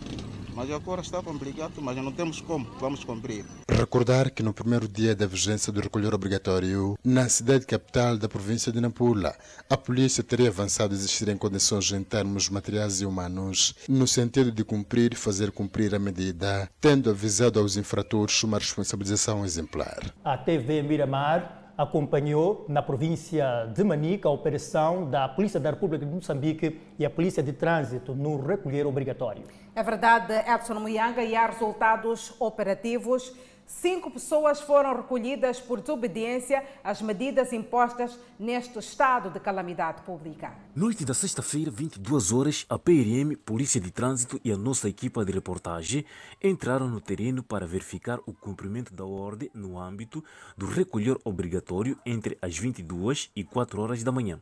[0.56, 3.46] Mas agora está complicado, mas não temos como, vamos cumprir.
[3.70, 8.72] Recordar que no primeiro dia da vigência do recolher obrigatório, na cidade capital da província
[8.72, 9.36] de Nampula,
[9.70, 14.52] a polícia teria avançado a existir em condições em termos materiais e humanos, no sentido
[14.52, 20.14] de cumprir e fazer cumprir a medida, tendo avisado aos infratores uma responsabilização exemplar.
[20.24, 26.12] A TV Miramar acompanhou na província de Manica a operação da Polícia da República de
[26.12, 29.44] Moçambique e a Polícia de Trânsito no recolher obrigatório.
[29.74, 33.34] É verdade, Edson Muyanga, e há resultados operativos.
[33.70, 40.56] Cinco pessoas foram recolhidas por desobediência às medidas impostas neste estado de calamidade pública.
[40.76, 45.32] Noite da sexta-feira, 22 horas, a PRM, Polícia de Trânsito e a nossa equipa de
[45.32, 46.04] reportagem
[46.44, 50.24] entraram no terreno para verificar o cumprimento da ordem no âmbito
[50.58, 54.42] do recolher obrigatório entre as 22 e 4 horas da manhã.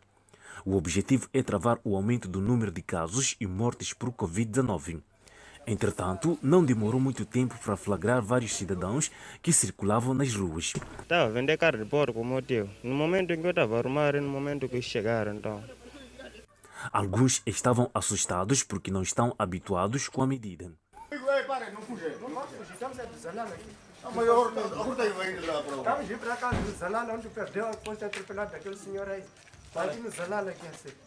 [0.66, 5.02] O objetivo é travar o aumento do número de casos e mortes por Covid-19.
[5.67, 10.71] Entretanto, não demorou muito tempo para flagrar vários cidadãos que circulavam nas ruas.
[11.01, 12.69] Estava a vender carne de porco, como teu.
[12.82, 15.62] No momento em que eu estava a arrumar, no momento que chegaram, então.
[16.93, 20.71] Alguns estavam assustados porque não estão habituados com a medida.
[25.77, 29.23] Estamos indo para casa do Zalala, onde perdeu a coisa atropelada daquele senhor aí.
[29.67, 31.07] Está aqui no Zalala, aqui assim.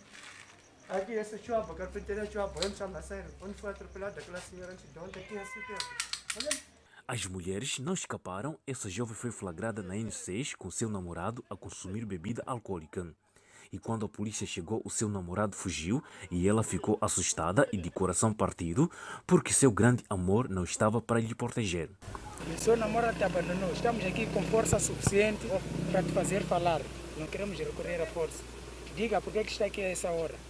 [0.91, 3.31] Aqui, essa chuva, carpinteira chuva, onde chama sério?
[3.41, 5.61] Onde foi atropelada aquela senhora antes de ontem, aqui assim,
[6.37, 6.51] Olha.
[7.07, 8.59] As mulheres não escaparam.
[8.67, 13.07] Essa jovem foi flagrada na N6 com seu namorado a consumir bebida alcoólica.
[13.73, 17.89] E quando a polícia chegou, o seu namorado fugiu e ela ficou assustada e de
[17.89, 18.91] coração partido
[19.29, 21.89] porque seu grande amor não estava para lhe proteger.
[22.53, 23.71] O seu namorado te abandonou.
[23.73, 25.47] Estamos aqui com força suficiente
[25.93, 26.81] para te fazer falar.
[27.17, 28.43] Não queremos recorrer à força.
[28.97, 30.50] Diga por que está aqui a essa hora.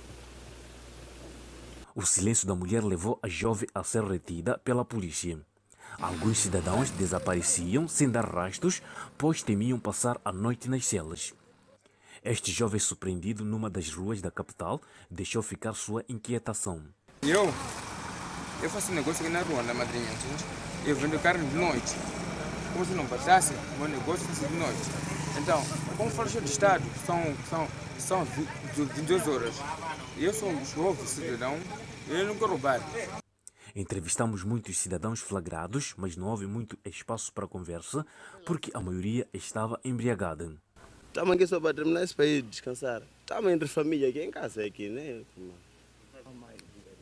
[2.01, 5.39] O silêncio da mulher levou a jovem a ser retida pela polícia.
[6.01, 8.81] Alguns cidadãos desapareciam sem dar rastros,
[9.19, 11.35] pois temiam passar a noite nas celas.
[12.25, 16.83] Este jovem surpreendido numa das ruas da capital deixou ficar sua inquietação.
[17.21, 17.53] Eu,
[18.63, 20.09] eu faço negócio aqui na rua, na madrinha.
[20.87, 21.97] Eu vendo carne de noite.
[22.73, 24.81] Como se não bastasse, meu negócio é de noite.
[25.39, 25.63] Então,
[25.99, 28.25] como fala de Estado, são, são, são
[28.75, 29.55] 22 horas.
[30.17, 31.59] Eu sou um jovem cidadão,
[32.11, 32.81] eu não quero roubar.
[33.75, 38.05] Entrevistamos muitos cidadãos flagrados, mas não houve muito espaço para conversa,
[38.45, 40.53] porque a maioria estava embriagada.
[41.07, 43.03] Estamos aqui só para terminar esse país descansar.
[43.21, 45.23] Estamos entre família aqui em casa, aqui, né?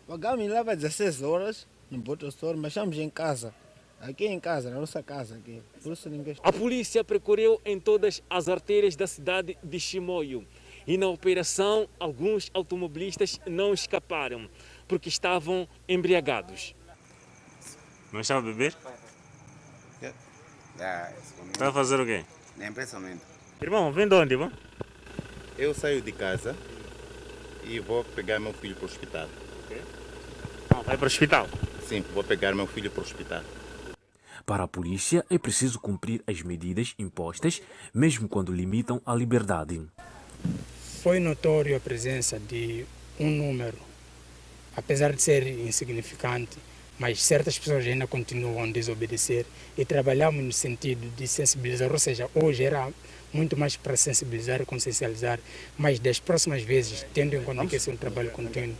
[0.06, 3.54] Pagamos lá para 16 horas no Boto Store, mas estamos em casa.
[4.00, 5.60] Aqui em casa, na nossa casa aqui.
[5.82, 6.36] Por isso ninguém...
[6.42, 10.46] A polícia percorreu em todas as artérias da cidade de Chimoio.
[10.86, 14.48] E na operação, alguns automobilistas não escaparam,
[14.88, 16.74] porque estavam embriagados.
[18.12, 18.74] Não estava a beber?
[20.80, 21.10] Ah,
[21.52, 22.24] Está a fazer o quê?
[22.58, 23.20] É pensamento.
[23.60, 24.52] Irmão, vem de onde, irmão?
[25.58, 26.56] Eu saio de casa
[27.64, 29.28] e vou pegar meu filho para o hospital.
[30.86, 31.48] Vai para o hospital?
[31.86, 33.42] Sim, vou pegar meu filho para o hospital.
[34.46, 37.60] Para a polícia, é preciso cumprir as medidas impostas,
[37.92, 39.82] mesmo quando limitam a liberdade.
[41.02, 42.86] Foi notório a presença de
[43.18, 43.76] um número,
[44.76, 46.58] apesar de ser insignificante,
[46.98, 52.28] mas certas pessoas ainda continuam a desobedecer e trabalhamos no sentido de sensibilizar, ou seja,
[52.34, 52.88] hoje era
[53.32, 55.38] muito mais para sensibilizar e consciencializar,
[55.76, 58.74] mas das próximas vezes, tendo em conta que esse é um trabalho contínuo,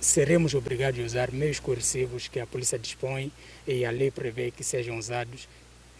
[0.00, 3.30] seremos obrigados a usar meios coercivos que a polícia dispõe
[3.66, 5.48] e a lei prevê que sejam usados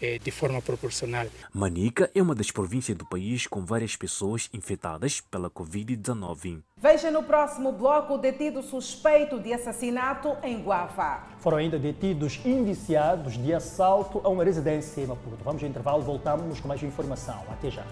[0.05, 1.27] eh, de forma proporcional.
[1.53, 6.63] Manica é uma das províncias do país com várias pessoas infectadas pela Covid-19.
[6.77, 11.23] Veja no próximo bloco o detido suspeito de assassinato em Guava.
[11.39, 15.43] Foram ainda detidos indiciados de assalto a uma residência em Maputo.
[15.43, 17.43] Vamos ao intervalo, voltamos com mais informação.
[17.49, 17.85] Até já.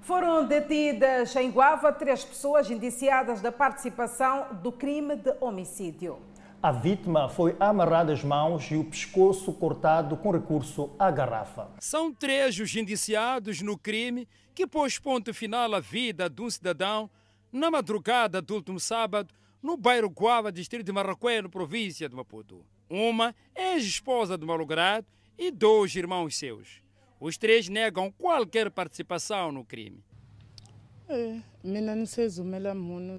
[0.00, 6.18] Foram detidas em Guava três pessoas indiciadas da participação do crime de homicídio.
[6.60, 11.68] A vítima foi amarrada às mãos e o pescoço cortado com recurso à garrafa.
[11.78, 17.08] São três os indiciados no crime que pôs ponto final à vida de um cidadão
[17.52, 22.66] na madrugada do último sábado no bairro Guava, distrito de Marraquém, província de Maputo.
[22.90, 25.06] Uma ex-esposa do malogrado
[25.38, 26.82] e dois irmãos seus.
[27.20, 30.02] Os três negam qualquer participação no crime.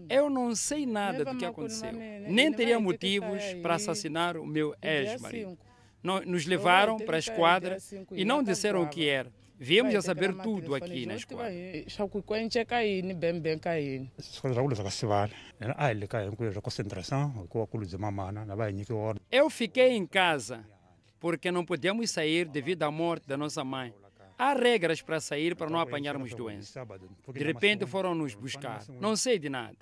[0.09, 1.91] Eu não sei nada do que aconteceu.
[2.27, 5.57] Nem teria motivos para assassinar o meu ex-marido.
[6.25, 7.77] Nos levaram para a esquadra
[8.11, 9.31] e não disseram o que era.
[9.61, 11.51] Viemos a saber tudo aqui na esquadra.
[19.29, 20.63] Eu fiquei em casa
[21.19, 23.93] porque não podíamos sair devido à morte da nossa mãe.
[24.41, 26.87] Há regras para sair para não apanharmos doença.
[27.33, 28.81] De repente foram nos buscar.
[28.97, 29.75] Não sei de nada.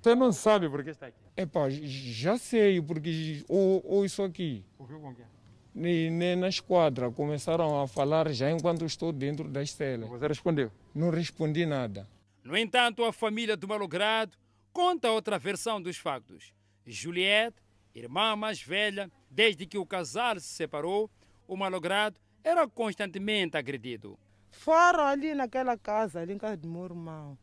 [0.00, 1.18] Você não sabe por que está aqui?
[1.36, 4.64] É pá, já sei, porque ou, ou isso aqui.
[4.78, 5.26] Ouviu com quem?
[5.74, 10.06] Nem na esquadra começaram a falar já enquanto estou dentro da estela.
[10.06, 10.72] Você respondeu?
[10.94, 12.08] Não respondi nada.
[12.42, 14.38] No entanto, a família do malogrado
[14.72, 16.54] conta outra versão dos factos.
[16.86, 17.62] Juliette,
[17.94, 21.10] irmã mais velha, desde que o casal se separou,
[21.48, 24.16] o malogrado era constantemente agredido.
[24.50, 27.36] Foram ali naquela casa, ali em casa do meu irmão.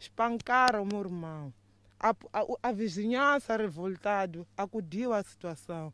[0.00, 1.52] Espancaram o meu irmão.
[2.00, 5.92] A, a, a vizinhança revoltada acudiu à situação.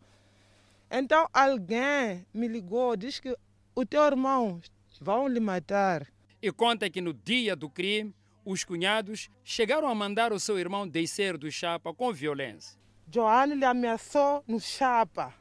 [0.91, 3.37] Então alguém me ligou, diz que
[3.75, 4.61] o teu irmão
[5.01, 6.07] vão lhe matar.
[6.41, 10.89] E conta que no dia do crime, os cunhados chegaram a mandar o seu irmão
[10.89, 12.79] descer do chapa com violência.
[13.13, 15.40] Joane lhe ameaçou no chapa.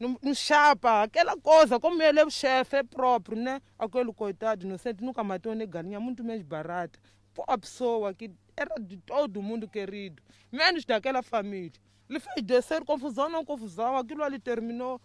[0.00, 3.60] No, chapa, aquela coisa, como ele é o chefe, é próprio, né?
[3.78, 6.98] Aquele coitado inocente nunca matou nem galinha, muito menos barata.
[7.46, 11.78] A pessoa que era de todo mundo querido, menos daquela família.
[12.08, 14.98] Ele fez descer confusão, não confusão, aquilo ali terminou.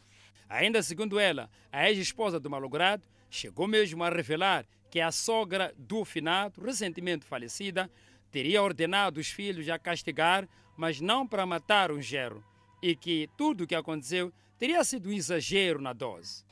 [0.47, 6.05] Ainda segundo ela, a ex-esposa do malogrado chegou mesmo a revelar que a sogra do
[6.05, 7.91] finado, recentemente falecida,
[8.31, 12.41] teria ordenado os filhos a castigar, mas não para matar um gerro,
[12.81, 16.44] e que tudo o que aconteceu teria sido um exagero na dose.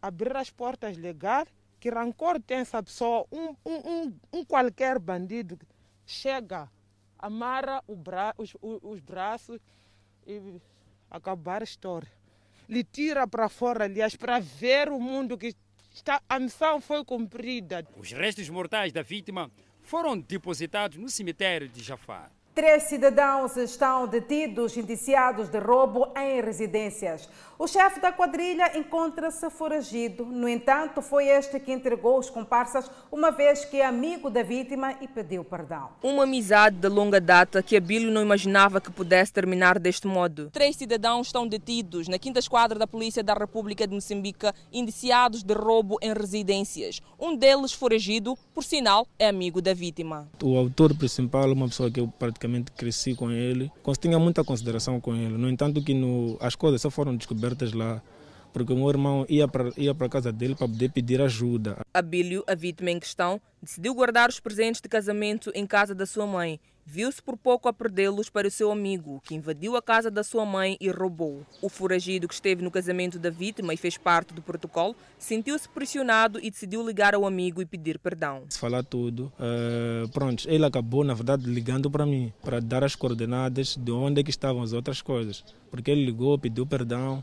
[0.00, 5.58] Abrir as portas legais, que rancor tem essa pessoa, um, um, um, um qualquer bandido
[6.06, 6.68] chega,
[7.18, 9.60] amarra bra os, os braços
[10.26, 10.60] e
[11.10, 12.10] acabar a história.
[12.68, 15.54] Lhe tira para fora, aliás, para ver o mundo que
[15.92, 17.86] está, a missão foi cumprida.
[17.96, 19.50] Os restos mortais da vítima
[19.82, 22.30] foram depositados no cemitério de Jafar.
[22.54, 27.28] Três cidadãos estão detidos, indiciados de roubo em residências.
[27.62, 30.24] O chefe da quadrilha encontra-se foragido.
[30.24, 34.94] No entanto, foi este que entregou os comparsas, uma vez que é amigo da vítima
[35.02, 35.90] e pediu perdão.
[36.02, 40.48] Uma amizade de longa data que Abílio não imaginava que pudesse terminar deste modo.
[40.50, 45.52] Três cidadãos estão detidos na quinta esquadra da Polícia da República de Moçambique, indiciados de
[45.52, 47.02] roubo em residências.
[47.20, 50.26] Um deles foragido, por sinal, é amigo da vítima.
[50.42, 53.70] O autor principal é uma pessoa que eu praticamente cresci com ele,
[54.00, 55.36] tinha muita consideração com ele.
[55.36, 58.02] No entanto, que no, as coisas só foram descobertas lá
[58.52, 61.78] porque o meu irmão ia para ia para casa dele para poder pedir ajuda.
[61.94, 66.26] Abílio, a vítima em questão, decidiu guardar os presentes de casamento em casa da sua
[66.26, 66.60] mãe.
[66.92, 70.44] Viu-se por pouco a perdê-los para o seu amigo, que invadiu a casa da sua
[70.44, 71.46] mãe e roubou.
[71.62, 76.40] O foragido que esteve no casamento da vítima e fez parte do protocolo sentiu-se pressionado
[76.42, 78.42] e decidiu ligar ao amigo e pedir perdão.
[78.58, 83.76] Falar tudo, uh, pronto, ele acabou na verdade ligando para mim para dar as coordenadas
[83.76, 87.22] de onde é que estavam as outras coisas, porque ele ligou, pediu perdão.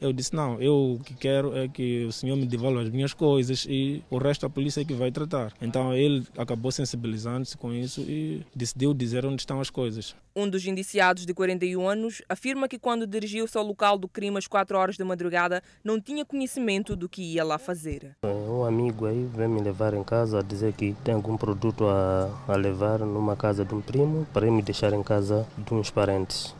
[0.00, 3.14] Eu disse, não, eu o que quero é que o senhor me devolva as minhas
[3.14, 5.52] coisas e o resto a polícia é que vai tratar.
[5.60, 10.14] Então ele acabou sensibilizando-se com isso e decidiu dizer onde estão as coisas.
[10.36, 14.46] Um dos indiciados de 41 anos afirma que quando dirigiu-se ao local do crime às
[14.46, 18.16] 4 horas da madrugada não tinha conhecimento do que ia lá fazer.
[18.24, 22.44] Um amigo aí veio me levar em casa a dizer que tem algum produto a,
[22.48, 26.54] a levar numa casa de um primo para me deixar em casa de uns parentes.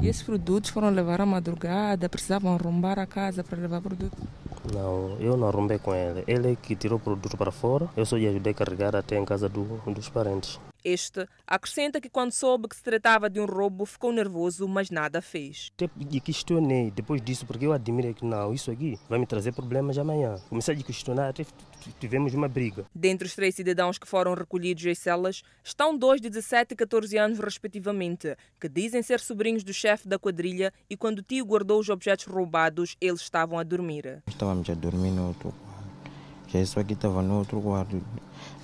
[0.00, 4.16] E esses produtos foram levar à madrugada, precisavam arrombar a casa para levar produto?
[4.72, 6.22] Não, eu não arrombei com ele.
[6.26, 9.18] Ele é que tirou o produto para fora, eu só lhe ajudei a carregar até
[9.18, 10.60] em casa do, dos parentes.
[10.88, 15.20] Este acrescenta que quando soube que se tratava de um roubo ficou nervoso, mas nada
[15.20, 15.70] fez.
[16.10, 19.98] E questionei depois disso, porque eu admirei que não, isso aqui vai me trazer problemas
[19.98, 20.36] amanhã.
[20.48, 21.44] Comecei a questionar, até
[22.00, 22.86] tivemos uma briga.
[22.94, 27.18] Dentre os três cidadãos que foram recolhidos às celas, estão dois de 17 e 14
[27.18, 31.78] anos, respectivamente, que dizem ser sobrinhos do chefe da quadrilha e quando o tio guardou
[31.78, 34.22] os objetos roubados, eles estavam a dormir.
[34.26, 35.77] Estávamos a dormir no outro quarto.
[36.48, 38.02] Já isso aqui estava no outro quarto.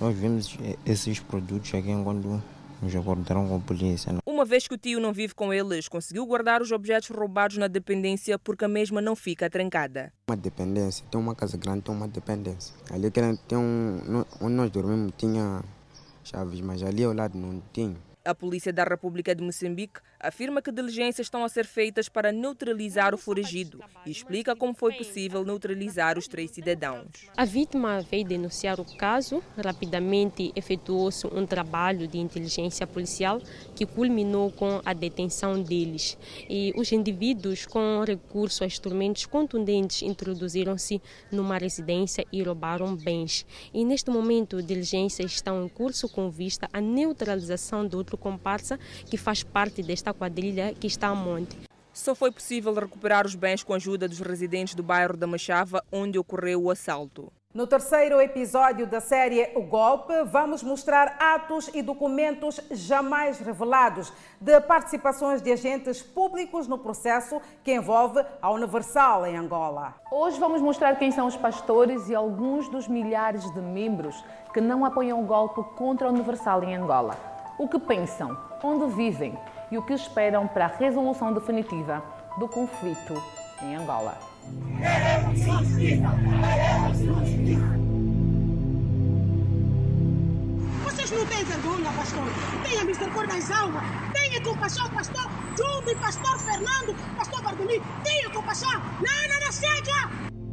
[0.01, 2.43] Nós vimos esses produtos aqui quando
[2.81, 4.11] nos abordaram com a polícia.
[4.11, 4.19] Né?
[4.25, 7.67] Uma vez que o tio não vive com eles, conseguiu guardar os objetos roubados na
[7.67, 10.11] dependência porque a mesma não fica trancada.
[10.27, 12.75] Uma dependência, tem uma casa grande, tem uma dependência.
[12.89, 15.63] Ali tem um, onde nós dormimos tinha
[16.23, 17.95] chaves, mas ali ao lado não tinha.
[18.25, 23.13] A Polícia da República de Moçambique afirma que diligências estão a ser feitas para neutralizar
[23.13, 27.07] o foragido e explica como foi possível neutralizar os três cidadãos.
[27.37, 29.43] A vítima veio denunciar o caso.
[29.63, 33.39] Rapidamente efetuou-se um trabalho de inteligência policial
[33.75, 36.17] que culminou com a detenção deles.
[36.49, 41.01] E os indivíduos, com recurso a instrumentos contundentes, introduziram-se
[41.31, 43.45] numa residência e roubaram bens.
[43.73, 49.17] E neste momento, diligências estão em curso com vista à neutralização do outro comparsa que
[49.17, 51.57] faz parte desta quadrilha que está a monte.
[51.93, 55.83] Só foi possível recuperar os bens com a ajuda dos residentes do bairro da Machava,
[55.91, 57.31] onde ocorreu o assalto.
[57.55, 64.11] No terceiro episódio da série O Golpe, vamos mostrar atos e documentos jamais revelados
[64.41, 69.95] de participações de agentes públicos no processo que envolve a Universal em Angola.
[70.11, 74.21] Hoje vamos mostrar quem são os pastores e alguns dos milhares de membros
[74.53, 77.17] que não apoiam o golpe contra a Universal em Angola.
[77.57, 79.33] O que pensam, onde vivem
[79.71, 82.03] e o que esperam para a resolução definitiva
[82.37, 83.21] do conflito
[83.61, 84.17] em Angola.
[84.77, 86.07] Queremos justiça!
[86.53, 87.85] Queremos justiça!
[90.83, 92.23] Vocês não têm vergonha, pastor?
[92.63, 93.83] Tenha misericórdia das almas!
[94.13, 95.35] Tenha compaixão, pastor
[95.87, 97.81] e pastor Fernando, pastor Bartolini!
[98.03, 98.71] Tenha compaixão!
[98.71, 100.44] Não, não, não, chega!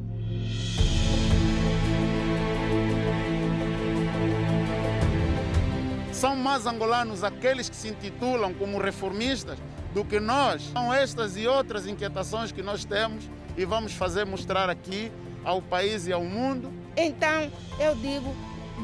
[6.23, 9.59] São mais angolanos aqueles que se intitulam como reformistas
[9.93, 10.63] do que nós.
[10.73, 15.11] São estas e outras inquietações que nós temos e vamos fazer mostrar aqui
[15.45, 16.73] ao país e ao mundo.
[16.97, 18.33] Então, eu digo,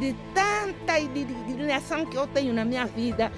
[0.00, 3.30] de tanta indignação que eu tenho na minha vida,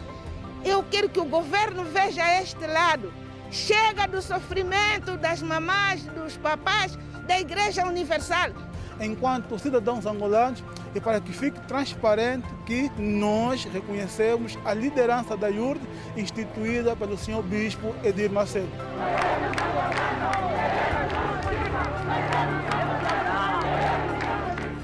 [0.64, 3.12] eu quero que o governo veja este lado.
[3.50, 8.52] Chega do sofrimento das mamás, dos papás, da Igreja Universal.
[8.98, 15.80] Enquanto cidadãos angolanos, e para que fique transparente que nós reconhecemos a liderança da IURD
[16.16, 18.68] instituída pelo senhor Bispo Edir Macedo.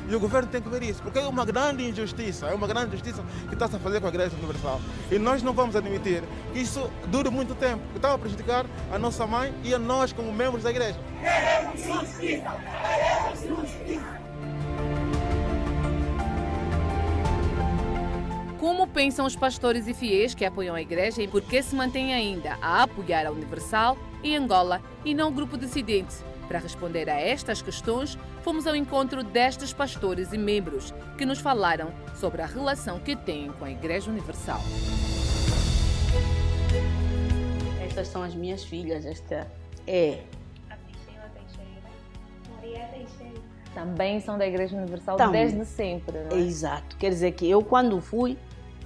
[0.09, 2.89] E o governo tem que ver isso, porque é uma grande injustiça, é uma grande
[2.89, 4.81] injustiça que está a fazer com a Igreja Universal.
[5.11, 8.99] E nós não vamos admitir que isso dure muito tempo, que está a prejudicar a
[8.99, 10.99] nossa mãe e a nós como membros da Igreja.
[11.21, 12.55] Queremos justiça!
[12.63, 14.26] Queremos justiça!
[18.59, 22.15] Como pensam os pastores e fiéis que apoiam a igreja e por que se mantêm
[22.15, 26.17] ainda a apoiar a Universal em Angola e não o grupo dissidente?
[26.49, 31.93] Para responder a estas questões, fomos ao encontro destes pastores e membros que nos falaram
[32.15, 34.61] sobre a relação que têm com a Igreja Universal.
[37.85, 39.47] Estas são as minhas filhas, esta
[39.87, 40.23] é.
[43.77, 45.43] Também são da Igreja Universal Também.
[45.43, 46.41] desde sempre, não é?
[46.41, 46.97] Exato.
[46.97, 48.39] Quer dizer que eu, quando fui,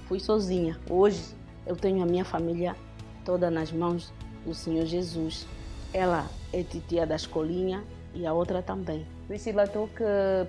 [0.05, 0.77] fui sozinha.
[0.89, 1.23] Hoje
[1.65, 2.75] eu tenho a minha família
[3.23, 4.13] toda nas mãos
[4.45, 5.47] do Senhor Jesus.
[5.93, 9.07] Ela é titia da escolinha e a outra também.
[9.29, 10.03] Priscila, tu que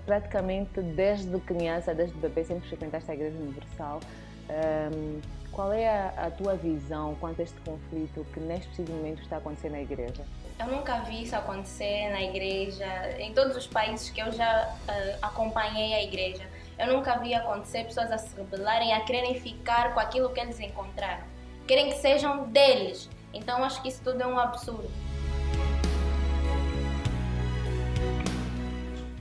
[0.05, 4.01] praticamente desde criança, desde bebê, sempre frequentaste a Igreja Universal,
[4.93, 5.21] um,
[5.53, 9.37] qual é a, a, tua visão quanto a este conflito que neste preciso momento está
[9.37, 10.25] acontecendo na Igreja?
[10.59, 12.87] Eu nunca vi isso acontecer na Igreja,
[13.19, 16.49] em todos os países que eu já uh, acompanhei a Igreja.
[16.79, 20.59] Eu nunca vi acontecer pessoas a se rebelarem, a quererem ficar com aquilo que eles
[20.61, 21.25] encontraram.
[21.67, 23.09] Querem que sejam deles.
[23.35, 24.91] Então acho que isso tudo é um absurdo.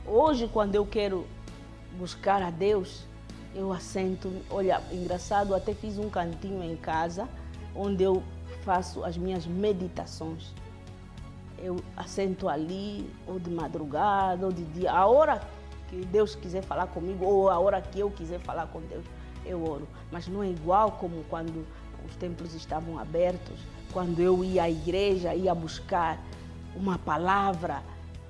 [0.05, 1.25] Hoje, quando eu quero
[1.93, 3.05] buscar a Deus,
[3.55, 4.31] eu assento.
[4.49, 7.27] Olha, engraçado, até fiz um cantinho em casa
[7.75, 8.21] onde eu
[8.63, 10.53] faço as minhas meditações.
[11.61, 15.41] Eu assento ali, ou de madrugada, ou de dia, a hora
[15.87, 19.05] que Deus quiser falar comigo, ou a hora que eu quiser falar com Deus,
[19.45, 19.87] eu oro.
[20.11, 21.65] Mas não é igual como quando
[22.07, 23.59] os templos estavam abertos,
[23.91, 26.19] quando eu ia à igreja, ia buscar
[26.75, 27.83] uma palavra,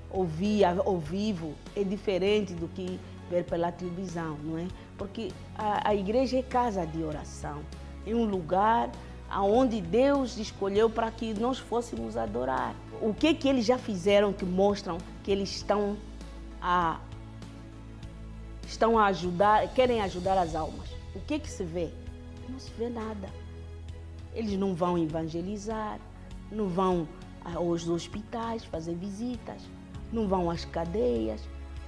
[0.09, 4.67] ouvia ao vivo, é diferente do que ver pela televisão, não é?
[4.97, 7.61] Porque a, a igreja é casa de oração,
[8.05, 8.91] é um lugar
[9.29, 12.75] aonde Deus escolheu para que nós fôssemos adorar.
[13.01, 15.97] O que que eles já fizeram que mostram que eles estão
[16.61, 16.99] a
[18.71, 20.89] estão a ajudar, querem ajudar as almas.
[21.13, 21.89] O que que se vê?
[22.47, 23.29] Não se vê nada.
[24.33, 25.99] Eles não vão evangelizar,
[26.49, 27.07] não vão
[27.43, 29.61] aos hospitais fazer visitas,
[30.11, 31.41] não vão às cadeias,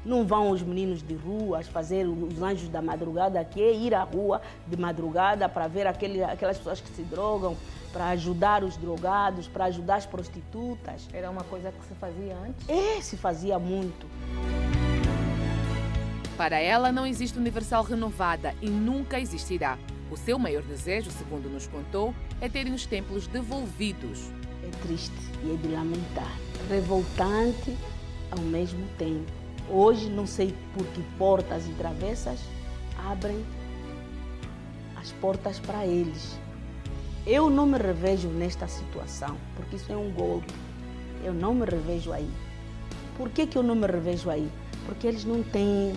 [0.05, 4.03] Não vão os meninos de ruas fazer os anjos da madrugada, que é ir à
[4.03, 7.55] rua de madrugada para ver aquele, aquelas pessoas que se drogam,
[7.94, 11.08] para ajudar os drogados, para ajudar as prostitutas.
[11.14, 12.68] Era uma coisa que se fazia antes?
[12.68, 14.08] É, se fazia muito.
[16.36, 19.78] Para ela, não existe Universal renovada e nunca existirá.
[20.10, 24.32] O seu maior desejo, segundo nos contou, é terem os templos devolvidos.
[24.64, 25.14] É triste
[25.44, 26.36] e é de lamentar.
[26.70, 27.78] Revoltante
[28.32, 29.32] ao mesmo tempo.
[29.70, 32.39] Hoje, não sei por que portas e travessas
[33.06, 33.46] abrem
[34.96, 36.43] as portas para eles.
[37.26, 40.53] Eu não me revejo nesta situação, porque isso é um golpe.
[41.24, 42.30] Eu não me revejo aí.
[43.17, 44.51] Por que, que eu não me revejo aí?
[44.86, 45.93] Porque eles não têm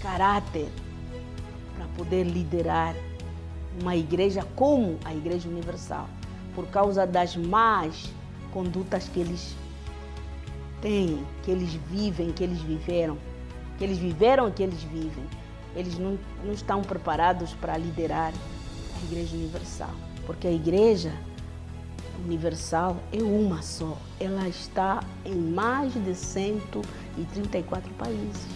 [0.00, 0.66] caráter
[1.76, 2.94] para poder liderar
[3.82, 6.08] uma igreja como a Igreja Universal,
[6.54, 8.10] por causa das más
[8.50, 9.54] condutas que eles
[10.80, 13.18] têm, que eles vivem, que eles viveram,
[13.76, 15.24] que eles viveram que eles vivem.
[15.76, 21.12] Eles não, não estão preparados para liderar a Igreja Universal porque a igreja
[22.24, 23.96] universal é uma só.
[24.18, 28.46] Ela está em mais de 134 países.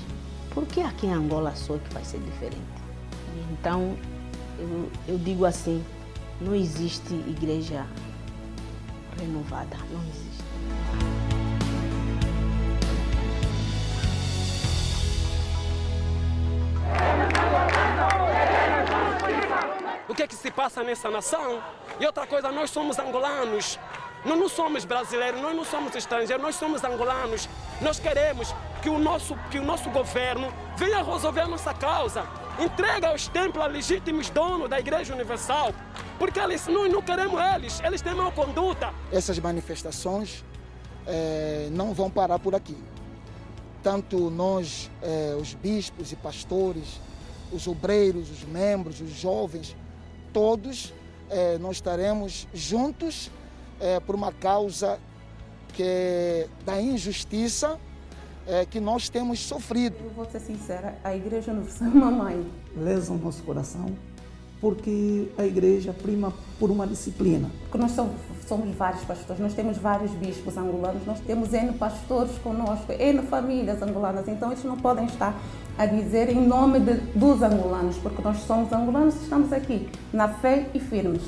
[0.50, 2.62] Por que aqui em Angola só que vai ser diferente?
[3.52, 3.96] Então,
[4.58, 5.84] eu, eu digo assim,
[6.40, 7.86] não existe igreja
[9.20, 10.27] renovada, não existe.
[20.59, 21.62] Passa nessa nação.
[22.00, 23.78] E outra coisa, nós somos angolanos.
[24.24, 27.48] Nós não somos brasileiros, nós não somos estrangeiros, nós somos angolanos.
[27.80, 28.52] Nós queremos
[28.82, 32.26] que o nosso, que o nosso governo venha resolver a nossa causa.
[32.59, 35.72] Entrega os templos a legítimos donos da Igreja Universal.
[36.18, 38.92] Porque eles, nós não queremos eles, eles têm má conduta.
[39.12, 40.44] Essas manifestações
[41.06, 42.76] é, não vão parar por aqui.
[43.80, 47.00] Tanto nós, é, os bispos e pastores,
[47.52, 49.76] os obreiros, os membros, os jovens,
[50.32, 50.92] todos
[51.30, 53.30] eh, nós estaremos juntos
[53.80, 54.98] eh, por uma causa
[55.74, 57.78] que é da injustiça
[58.46, 59.96] eh, que nós temos sofrido.
[60.02, 63.94] Eu vou ser sincera, a Igreja Universal Mamãe lesa o nosso coração
[64.60, 67.48] porque a igreja prima por uma disciplina.
[67.62, 68.14] Porque nós somos,
[68.46, 73.80] somos, vários pastores, nós temos vários bispos angolanos, nós temos N pastores conosco, N famílias
[73.82, 75.38] angolanas, então eles não podem estar
[75.78, 80.28] a dizer em nome de, dos angolanos, porque nós somos angolanos e estamos aqui, na
[80.28, 81.22] fé e firmes.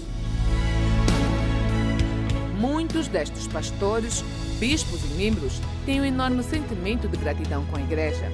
[2.59, 4.25] Muitos destes pastores,
[4.59, 8.31] bispos e membros têm um enorme sentimento de gratidão com a igreja.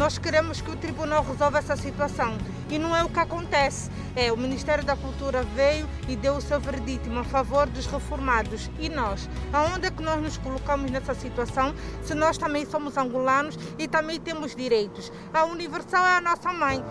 [0.00, 2.38] Nós queremos que o tribunal resolva essa situação
[2.70, 3.90] e não é o que acontece.
[4.16, 8.70] É, o Ministério da Cultura veio e deu o seu veredito a favor dos reformados.
[8.78, 9.28] E nós?
[9.52, 14.18] Aonde é que nós nos colocamos nessa situação se nós também somos angolanos e também
[14.18, 15.12] temos direitos?
[15.34, 16.82] A Universal é a nossa mãe.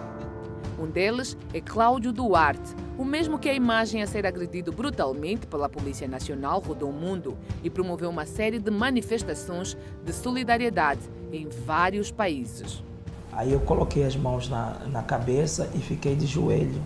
[0.78, 5.68] Um deles é Cláudio Duarte, o mesmo que a imagem a ser agredido brutalmente pela
[5.68, 11.02] Polícia Nacional rodou o mundo e promoveu uma série de manifestações de solidariedade
[11.32, 12.84] em vários países.
[13.32, 16.82] Aí eu coloquei as mãos na, na cabeça e fiquei de joelho.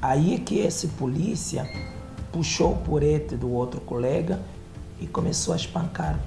[0.00, 1.68] Aí que esse polícia
[2.32, 4.40] puxou o purete do outro colega
[5.00, 6.18] e começou a espancar.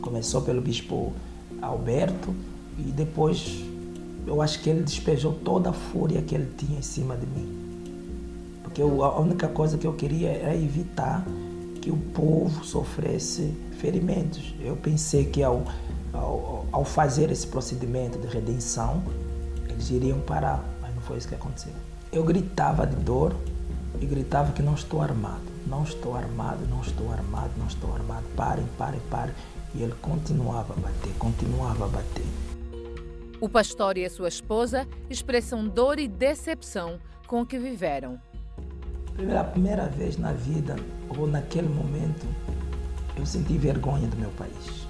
[0.00, 1.12] Começou pelo bispo
[1.60, 2.34] Alberto
[2.78, 3.64] e depois
[4.26, 7.64] eu acho que ele despejou toda a fúria que ele tinha em cima de mim.
[8.62, 11.24] Porque eu, a única coisa que eu queria era evitar
[11.80, 14.54] que o povo sofresse ferimentos.
[14.60, 15.64] Eu pensei que ao
[16.14, 19.02] ao, ao fazer esse procedimento de redenção,
[19.68, 21.72] eles iriam parar, mas não foi isso que aconteceu.
[22.12, 23.34] Eu gritava de dor
[24.00, 28.24] e gritava que não estou armado, não estou armado, não estou armado, não estou armado,
[28.36, 29.34] parem, parem, parem.
[29.74, 32.26] E ele continuava a bater, continuava a bater.
[33.40, 38.18] O pastor e a sua esposa expressam dor e decepção com o que viveram.
[39.16, 40.76] Pela primeira vez na vida,
[41.18, 42.26] ou naquele momento,
[43.16, 44.83] eu senti vergonha do meu país.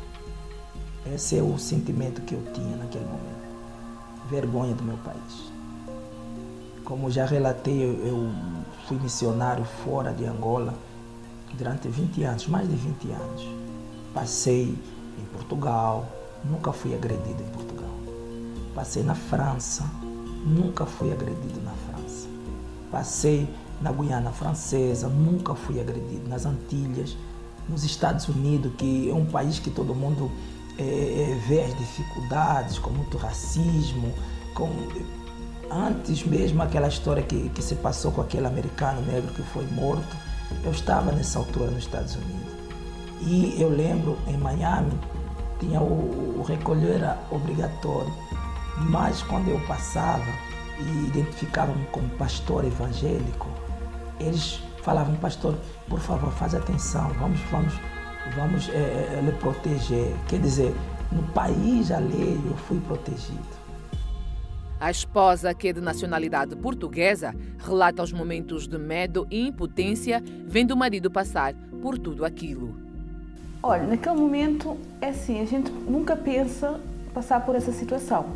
[1.13, 3.45] Esse é o sentimento que eu tinha naquele momento.
[4.31, 5.53] Vergonha do meu país.
[6.83, 8.31] Como já relatei, eu
[8.87, 10.75] fui missionário fora de Angola
[11.53, 13.47] durante 20 anos, mais de 20 anos.
[14.15, 14.75] Passei
[15.19, 16.09] em Portugal,
[16.43, 17.91] nunca fui agredido em Portugal.
[18.75, 19.85] Passei na França,
[20.47, 22.29] nunca fui agredido na França.
[22.91, 23.49] Passei
[23.83, 27.15] na Guiana Francesa, nunca fui agredido nas Antilhas,
[27.69, 30.31] nos Estados Unidos, que é um país que todo mundo
[30.79, 34.13] é, é, vê as dificuldades, com muito racismo,
[34.55, 34.69] com
[35.71, 40.17] antes mesmo aquela história que, que se passou com aquele americano negro que foi morto,
[40.63, 42.55] eu estava nessa altura nos Estados Unidos.
[43.23, 44.93] E eu lembro em Miami
[45.59, 48.13] tinha o, o recolher obrigatório,
[48.77, 50.25] mas quando eu passava
[50.79, 53.49] e identificavam-me como pastor evangélico,
[54.21, 55.57] eles falavam, pastor,
[55.89, 57.75] por favor, faz atenção, vamos, vamos,
[58.33, 60.15] vamos é, lhe proteger.
[60.29, 60.75] Quer dizer,
[61.13, 63.65] no país alheio eu fui protegido.
[64.81, 70.73] A esposa, que é de nacionalidade portuguesa, relata os momentos de medo e impotência vendo
[70.73, 72.75] o marido passar por tudo aquilo.
[73.63, 76.81] Olha, naquele momento é assim, a gente nunca pensa
[77.15, 78.27] passar por essa situação.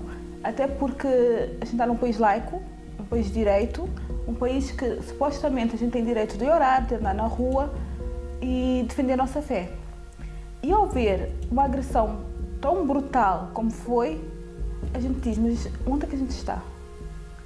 [0.43, 2.63] Até porque a gente está num país laico,
[2.99, 3.89] um país de direito,
[4.27, 7.75] um país que supostamente a gente tem direito de orar, de andar na rua
[8.41, 9.71] e defender a nossa fé.
[10.63, 12.21] E ao ver uma agressão
[12.61, 14.21] tão brutal como foi,
[14.93, 16.63] a gente diz, mas onde é que a gente está?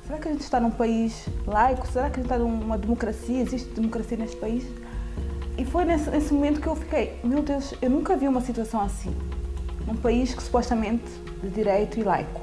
[0.06, 1.86] Será que a gente está num país laico?
[1.86, 3.40] Será que a gente está numa democracia?
[3.40, 4.66] Existe democracia neste país?
[5.56, 8.80] E foi nesse, nesse momento que eu fiquei, meu Deus, eu nunca vi uma situação
[8.80, 9.14] assim.
[9.86, 11.04] Num país que supostamente
[11.42, 12.40] de direito e laico.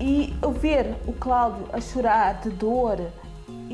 [0.00, 2.98] E eu ver o Cláudio a chorar de dor,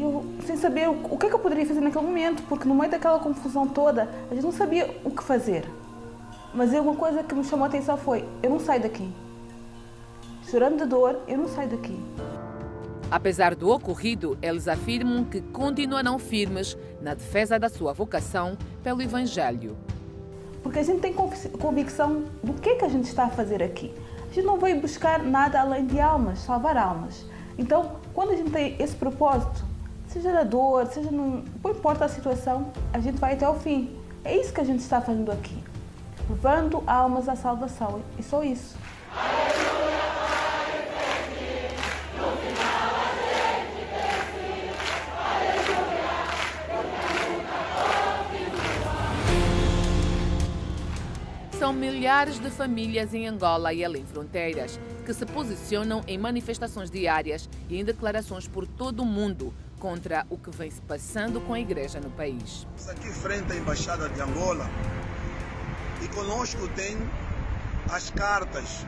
[0.03, 2.75] eu sem saber o, o que é que eu poderia fazer naquele momento, porque no
[2.75, 5.65] meio daquela confusão toda, a gente não sabia o que fazer.
[6.55, 9.09] Mas uma coisa que me chamou a atenção foi, eu não saio daqui.
[10.51, 11.99] Chorando de dor, eu não saio daqui.
[13.11, 19.77] Apesar do ocorrido, eles afirmam que continuarão firmes na defesa da sua vocação pelo Evangelho.
[20.63, 23.95] Porque a gente tem convicção do que, é que a gente está a fazer aqui.
[24.31, 27.25] A gente não veio buscar nada além de almas, salvar almas.
[27.57, 29.65] Então, quando a gente tem esse propósito,
[30.09, 31.45] seja na dor, seja num.
[31.63, 33.97] não importa a situação, a gente vai até o fim.
[34.25, 35.63] É isso que a gente está fazendo aqui.
[36.29, 38.03] Levando almas à salvação.
[38.19, 38.77] E só isso.
[51.59, 57.49] São milhares de famílias em Angola e além fronteiras que se posicionam em manifestações diárias
[57.69, 61.61] e em declarações por todo o mundo contra o que vem se passando com a
[61.61, 62.67] igreja no país.
[62.89, 64.69] Aqui frente à Embaixada de Angola
[66.03, 66.97] e conosco tem
[67.91, 68.87] as cartas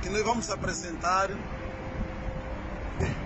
[0.00, 1.30] que nós vamos apresentar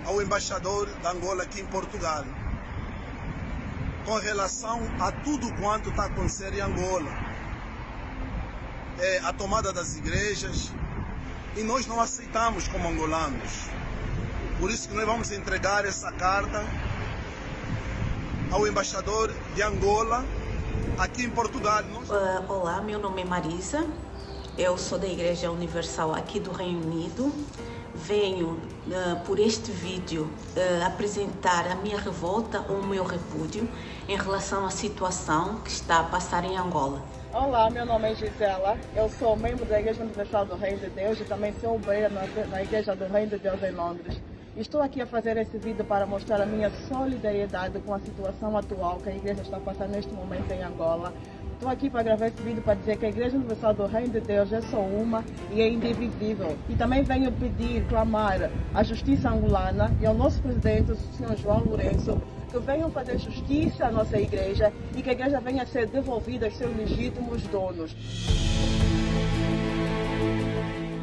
[0.05, 2.23] ao embaixador da Angola aqui em Portugal
[4.05, 7.11] com relação a tudo quanto está acontecendo em Angola
[8.99, 10.71] é, a tomada das igrejas
[11.55, 13.69] e nós não aceitamos como angolanos.
[14.59, 16.65] Por isso que nós vamos entregar essa carta
[18.51, 20.25] ao embaixador de Angola
[20.97, 21.83] aqui em Portugal.
[21.83, 23.85] Uh, olá, meu nome é Marisa,
[24.57, 27.31] eu sou da Igreja Universal aqui do Reino Unido.
[27.93, 33.69] Venho uh, por este vídeo uh, apresentar a minha revolta ou o meu repúdio
[34.07, 37.03] em relação à situação que está a passar em Angola.
[37.31, 41.19] Olá, meu nome é Gisela, eu sou membro da Igreja Universal do Reino de Deus
[41.19, 44.19] e também sou obreira na, na Igreja do Reino de Deus em Londres.
[44.57, 48.97] Estou aqui a fazer esse vídeo para mostrar a minha solidariedade com a situação atual
[48.97, 51.13] que a igreja está passando neste momento em Angola.
[51.53, 54.19] Estou aqui para gravar esse vídeo para dizer que a Igreja Universal do Reino de
[54.19, 56.57] Deus é só uma e é indivisível.
[56.67, 61.59] E também venho pedir, clamar à justiça angolana e ao nosso presidente, o senhor João
[61.63, 65.85] Lourenço, que venham fazer justiça à nossa igreja e que a igreja venha a ser
[65.85, 67.95] devolvida aos seus legítimos donos.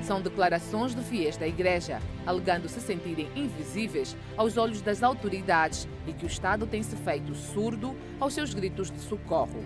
[0.07, 6.13] São declarações de fiéis da igreja, alegando se sentirem invisíveis aos olhos das autoridades e
[6.13, 9.65] que o Estado tem se feito surdo aos seus gritos de socorro.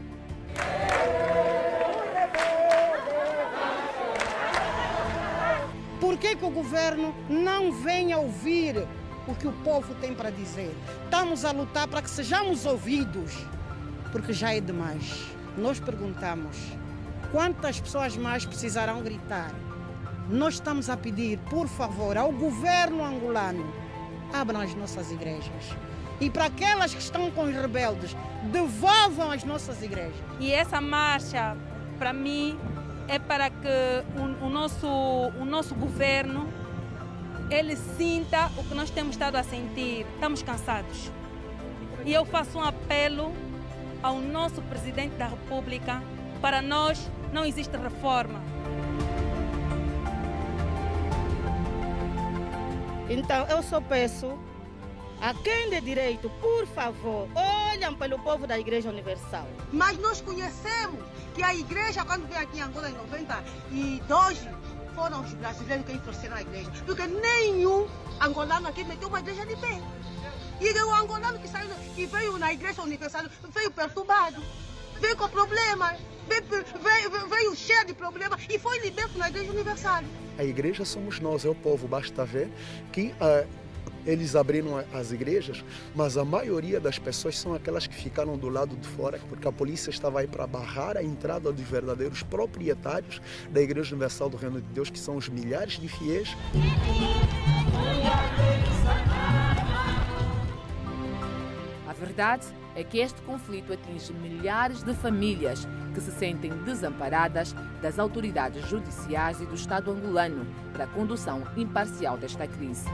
[6.01, 8.87] Por que, que o governo não vem ouvir
[9.29, 10.75] o que o povo tem para dizer.
[11.05, 13.45] Estamos a lutar para que sejamos ouvidos,
[14.11, 15.27] porque já é demais.
[15.57, 16.57] Nós perguntamos
[17.31, 19.53] quantas pessoas mais precisarão gritar.
[20.29, 23.65] Nós estamos a pedir, por favor, ao governo angolano,
[24.33, 25.75] abram as nossas igrejas.
[26.21, 28.15] E para aquelas que estão com os rebeldes,
[28.53, 30.17] devolvam as nossas igrejas.
[30.39, 31.57] E essa marcha,
[31.99, 32.59] para mim,
[33.07, 36.47] é para que o, o nosso, o nosso governo
[37.51, 40.05] ele sinta o que nós temos estado a sentir.
[40.15, 41.11] Estamos cansados.
[42.05, 43.33] E eu faço um apelo
[44.03, 46.03] ao nosso presidente da República:
[46.43, 48.58] para nós não existe reforma.
[53.09, 54.39] Então eu só peço
[55.21, 59.49] a quem de direito, por favor, olhem pelo povo da Igreja Universal.
[59.73, 61.01] Mas nós conhecemos
[61.35, 64.47] que a igreja, quando veio aqui em Angola em 92,
[64.95, 66.71] foram os brasileiros que enfraqueceram a igreja.
[66.85, 67.89] Porque nenhum
[68.21, 69.81] angolano aqui meteu uma igreja de pé.
[70.61, 74.43] E o angolano que, saiu, que veio na igreja universal veio perturbado.
[75.01, 80.03] Veio com problemas, veio, veio, veio cheio de problemas e foi liberto na Igreja Universal.
[80.39, 82.49] A igreja somos nós, é o povo, basta ver
[82.93, 83.49] que uh,
[84.07, 88.77] eles abriram as igrejas, mas a maioria das pessoas são aquelas que ficaram do lado
[88.77, 93.21] de fora, porque a polícia estava aí para barrar a entrada dos verdadeiros proprietários
[93.51, 96.29] da Igreja Universal do Reino de Deus, que são os milhares de fiéis.
[101.87, 102.47] A verdade
[102.79, 107.53] é que este conflito atinge milhares de famílias que se sentem desamparadas
[107.83, 112.89] das autoridades judiciais e do Estado angolano para a condução imparcial desta crise.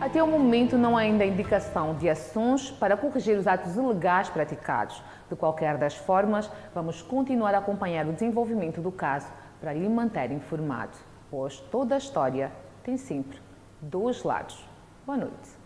[0.00, 5.02] Até o momento não há ainda indicação de ações para corrigir os atos ilegais praticados.
[5.28, 10.32] De qualquer das formas, vamos continuar a acompanhar o desenvolvimento do caso para lhe manter
[10.32, 10.96] informado,
[11.30, 12.50] pois toda a história
[12.82, 13.38] tem sempre
[13.82, 14.66] dois lados.
[15.04, 15.61] Boa noite.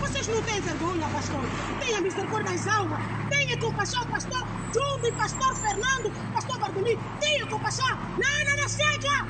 [0.00, 1.40] Vocês não têm vergonha, pastor?
[1.80, 3.00] Tenha misericórdia das almas.
[3.30, 6.98] Tenha compaixão, pastor Jumbi, pastor Fernando, pastor Bartolini.
[7.20, 7.88] Tenha compaixão.
[8.18, 9.26] Não, não, não, chega!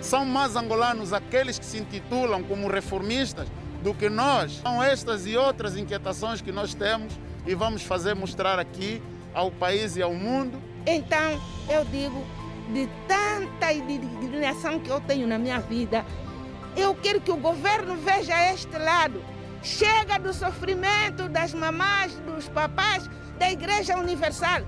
[0.00, 3.46] São mais angolanos aqueles que se intitulam como reformistas
[3.82, 4.60] do que nós.
[4.62, 9.02] São estas e outras inquietações que nós temos e vamos fazer mostrar aqui
[9.34, 10.60] ao país e ao mundo.
[10.86, 12.24] Então, eu digo,
[12.72, 16.04] de tanta indignação que eu tenho na minha vida,
[16.76, 19.22] eu quero que o governo veja este lado.
[19.62, 24.62] Chega do sofrimento das mamás, dos papás, da Igreja Universal.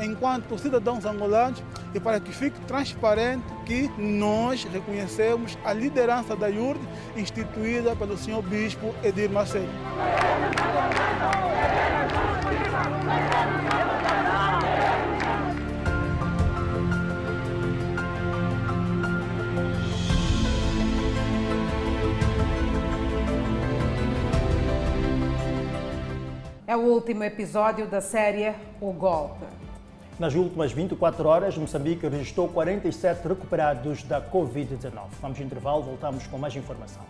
[0.00, 1.62] Enquanto cidadãos angolanos,
[1.94, 6.80] e para que fique transparente que nós reconhecemos a liderança da IURD
[7.16, 9.68] instituída pelo senhor Bispo Edir Macedo.
[26.70, 29.44] É o último episódio da série O Golpe.
[30.20, 35.08] Nas últimas 24 horas, Moçambique registrou 47 recuperados da Covid-19.
[35.20, 37.02] Vamos de intervalo, voltamos com mais informação.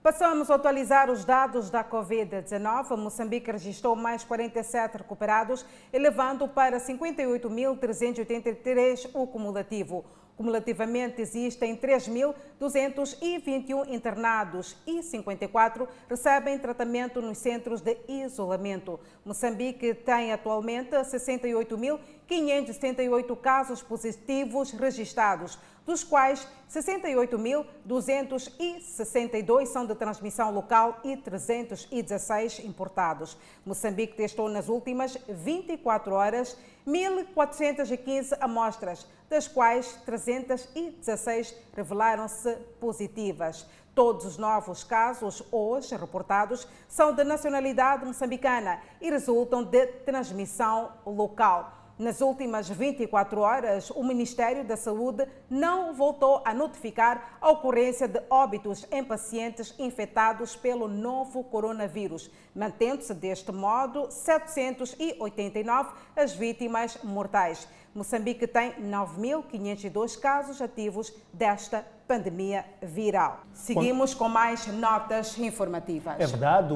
[0.00, 2.96] Passamos a atualizar os dados da Covid-19.
[2.96, 10.04] Moçambique registrou mais 47 recuperados, elevando para 58.383 o cumulativo.
[10.38, 19.00] Cumulativamente, existem 3.221 internados e 54 recebem tratamento nos centros de isolamento.
[19.24, 25.58] Moçambique tem atualmente 68.578 casos positivos registrados,
[25.88, 33.38] dos quais 68.262 são de transmissão local e 316 importados.
[33.64, 43.64] Moçambique testou nas últimas 24 horas 1.415 amostras, das quais 316 revelaram-se positivas.
[43.94, 51.78] Todos os novos casos hoje reportados são de nacionalidade moçambicana e resultam de transmissão local.
[51.98, 58.22] Nas últimas 24 horas, o Ministério da Saúde não voltou a notificar a ocorrência de
[58.30, 67.66] óbitos em pacientes infectados pelo novo coronavírus, mantendo-se deste modo 789 as vítimas mortais.
[67.92, 73.40] Moçambique tem 9.502 casos ativos desta pandemia viral.
[73.52, 76.14] Seguimos com mais notas informativas.
[76.18, 76.74] É verdade,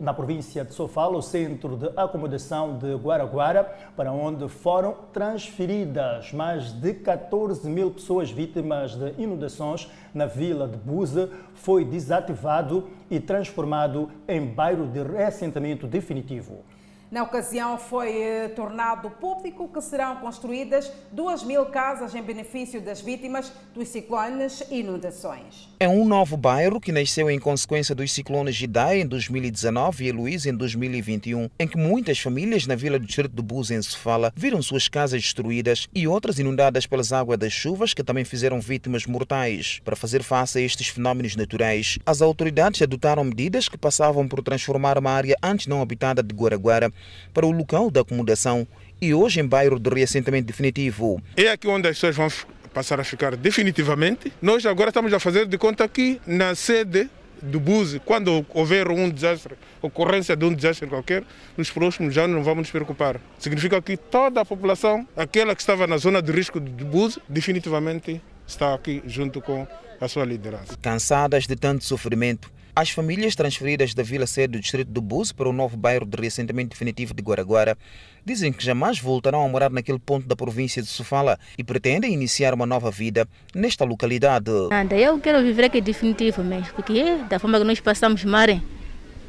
[0.00, 3.64] na província de Sofala, o centro de acomodação de Guaraguara,
[3.94, 10.78] para onde foram transferidas mais de 14 mil pessoas vítimas de inundações na vila de
[10.78, 16.64] Buza, foi desativado e transformado em bairro de reassentamento definitivo.
[17.10, 23.00] Na ocasião, foi eh, tornado público que serão construídas 2 mil casas em benefício das
[23.00, 25.68] vítimas dos ciclones e inundações.
[25.80, 30.50] É um novo bairro que nasceu em consequência dos ciclones Gidai em 2019 e Heloísa
[30.50, 34.62] em 2021, em que muitas famílias na vila do distrito de Búzios, em Sofala, viram
[34.62, 39.80] suas casas destruídas e outras inundadas pelas águas das chuvas que também fizeram vítimas mortais.
[39.84, 44.96] Para fazer face a estes fenómenos naturais, as autoridades adotaram medidas que passavam por transformar
[44.96, 46.92] uma área antes não habitada de Guaraguara
[47.32, 48.66] para o local da acomodação
[49.00, 51.22] e hoje em bairro de reassentamento definitivo.
[51.36, 52.28] É aqui onde as pessoas vão
[52.72, 54.32] passar a ficar definitivamente.
[54.40, 57.08] Nós agora estamos a fazer de conta que na sede
[57.42, 61.24] do Buzi, quando houver um desastre, ocorrência de um desastre qualquer,
[61.56, 63.20] nos próximos anos não vamos nos preocupar.
[63.38, 68.20] Significa que toda a população, aquela que estava na zona de risco do Buzi, definitivamente
[68.46, 69.66] está aqui junto com
[70.00, 70.76] a sua liderança.
[70.80, 72.50] Cansadas de tanto sofrimento,
[72.80, 76.18] As famílias transferidas da Vila Sede do distrito do Bus para o novo bairro de
[76.18, 77.76] reassentamento definitivo de Guaraguara
[78.24, 82.54] dizem que jamais voltarão a morar naquele ponto da província de Sofala e pretendem iniciar
[82.54, 84.50] uma nova vida nesta localidade.
[84.70, 88.62] Nada, eu quero viver aqui definitivo mesmo, porque da forma que nós passamos maré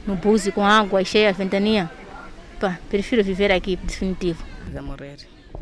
[0.07, 1.91] no Bus com água cheia, ventania,
[2.57, 4.41] pá, prefiro viver aqui definitivo.
[4.71, 5.17] Vai morrer.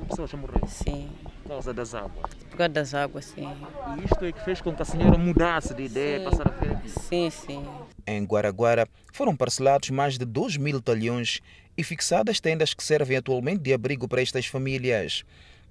[0.08, 0.68] Pessoas a morrer?
[0.68, 1.10] Sim.
[1.44, 2.34] Por causa das águas?
[2.50, 3.48] Por causa das águas, sim.
[3.98, 6.26] E isto é que fez com que a senhora mudasse de ideia, Sim.
[6.26, 6.78] passar a ver?
[6.88, 7.66] Sim, sim.
[8.06, 11.40] Em Guaraguara foram parcelados mais de 2 mil talhões
[11.78, 15.24] e fixadas tendas que servem atualmente de abrigo para estas famílias.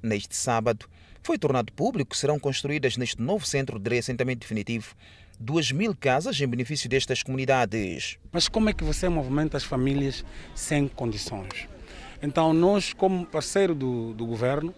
[0.03, 0.87] Neste sábado,
[1.23, 4.95] foi tornado público que serão construídas neste novo centro de reassentamento definitivo
[5.41, 8.19] 2 mil casas em benefício destas comunidades.
[8.33, 11.69] Mas como é que você movimenta as famílias sem condições?
[12.23, 14.75] Então, nós, como parceiro do, do governo,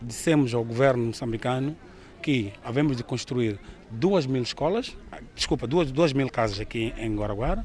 [0.00, 1.76] dissemos ao governo moçambicano
[2.22, 3.58] que havemos de construir
[3.90, 4.96] duas mil escolas,
[5.34, 7.64] desculpa, duas, duas mil casas aqui em Guaraguara,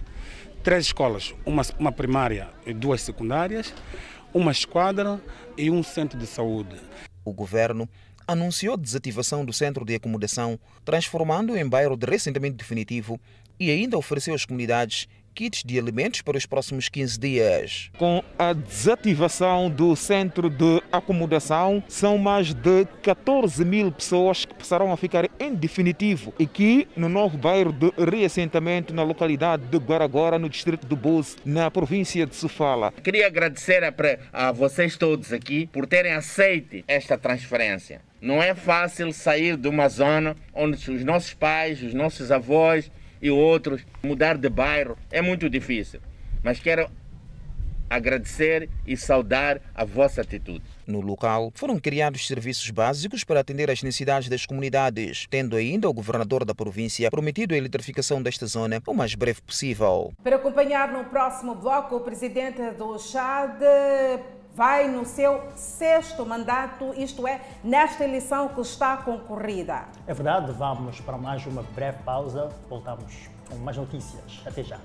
[0.64, 3.74] três escolas, uma, uma primária e duas secundárias,
[4.34, 5.22] uma esquadra
[5.58, 6.76] e um centro de saúde.
[7.26, 7.88] O governo
[8.28, 13.20] anunciou a desativação do centro de acomodação, transformando-o em bairro de reassentamento definitivo
[13.60, 17.90] e ainda ofereceu às comunidades kits de alimentos para os próximos 15 dias.
[17.98, 24.92] Com a desativação do centro de acomodação, são mais de 14 mil pessoas que passarão
[24.92, 30.50] a ficar em definitivo aqui no novo bairro de reassentamento na localidade de Guaragora, no
[30.50, 32.92] distrito do Bus, na província de Sofala.
[33.04, 38.02] Queria agradecer a, pre- a vocês todos aqui por terem aceito esta transferência.
[38.22, 42.92] Não é fácil sair de uma zona onde os nossos pais, os nossos avós
[43.22, 46.00] e outros mudar de bairro é muito difícil.
[46.44, 46.90] Mas quero
[47.90, 50.64] agradecer e saudar a vossa atitude.
[50.86, 55.94] No local, foram criados serviços básicos para atender às necessidades das comunidades, tendo ainda o
[55.94, 60.14] governador da província prometido a eletrificação desta zona o mais breve possível.
[60.24, 63.60] Para acompanhar no próximo bloco, o presidente do Chad
[64.60, 69.86] vai no seu sexto mandato, isto é, nesta eleição que está concorrida.
[70.06, 72.50] É verdade, vamos para mais uma breve pausa.
[72.68, 74.44] Voltamos com mais notícias.
[74.46, 74.78] Até já.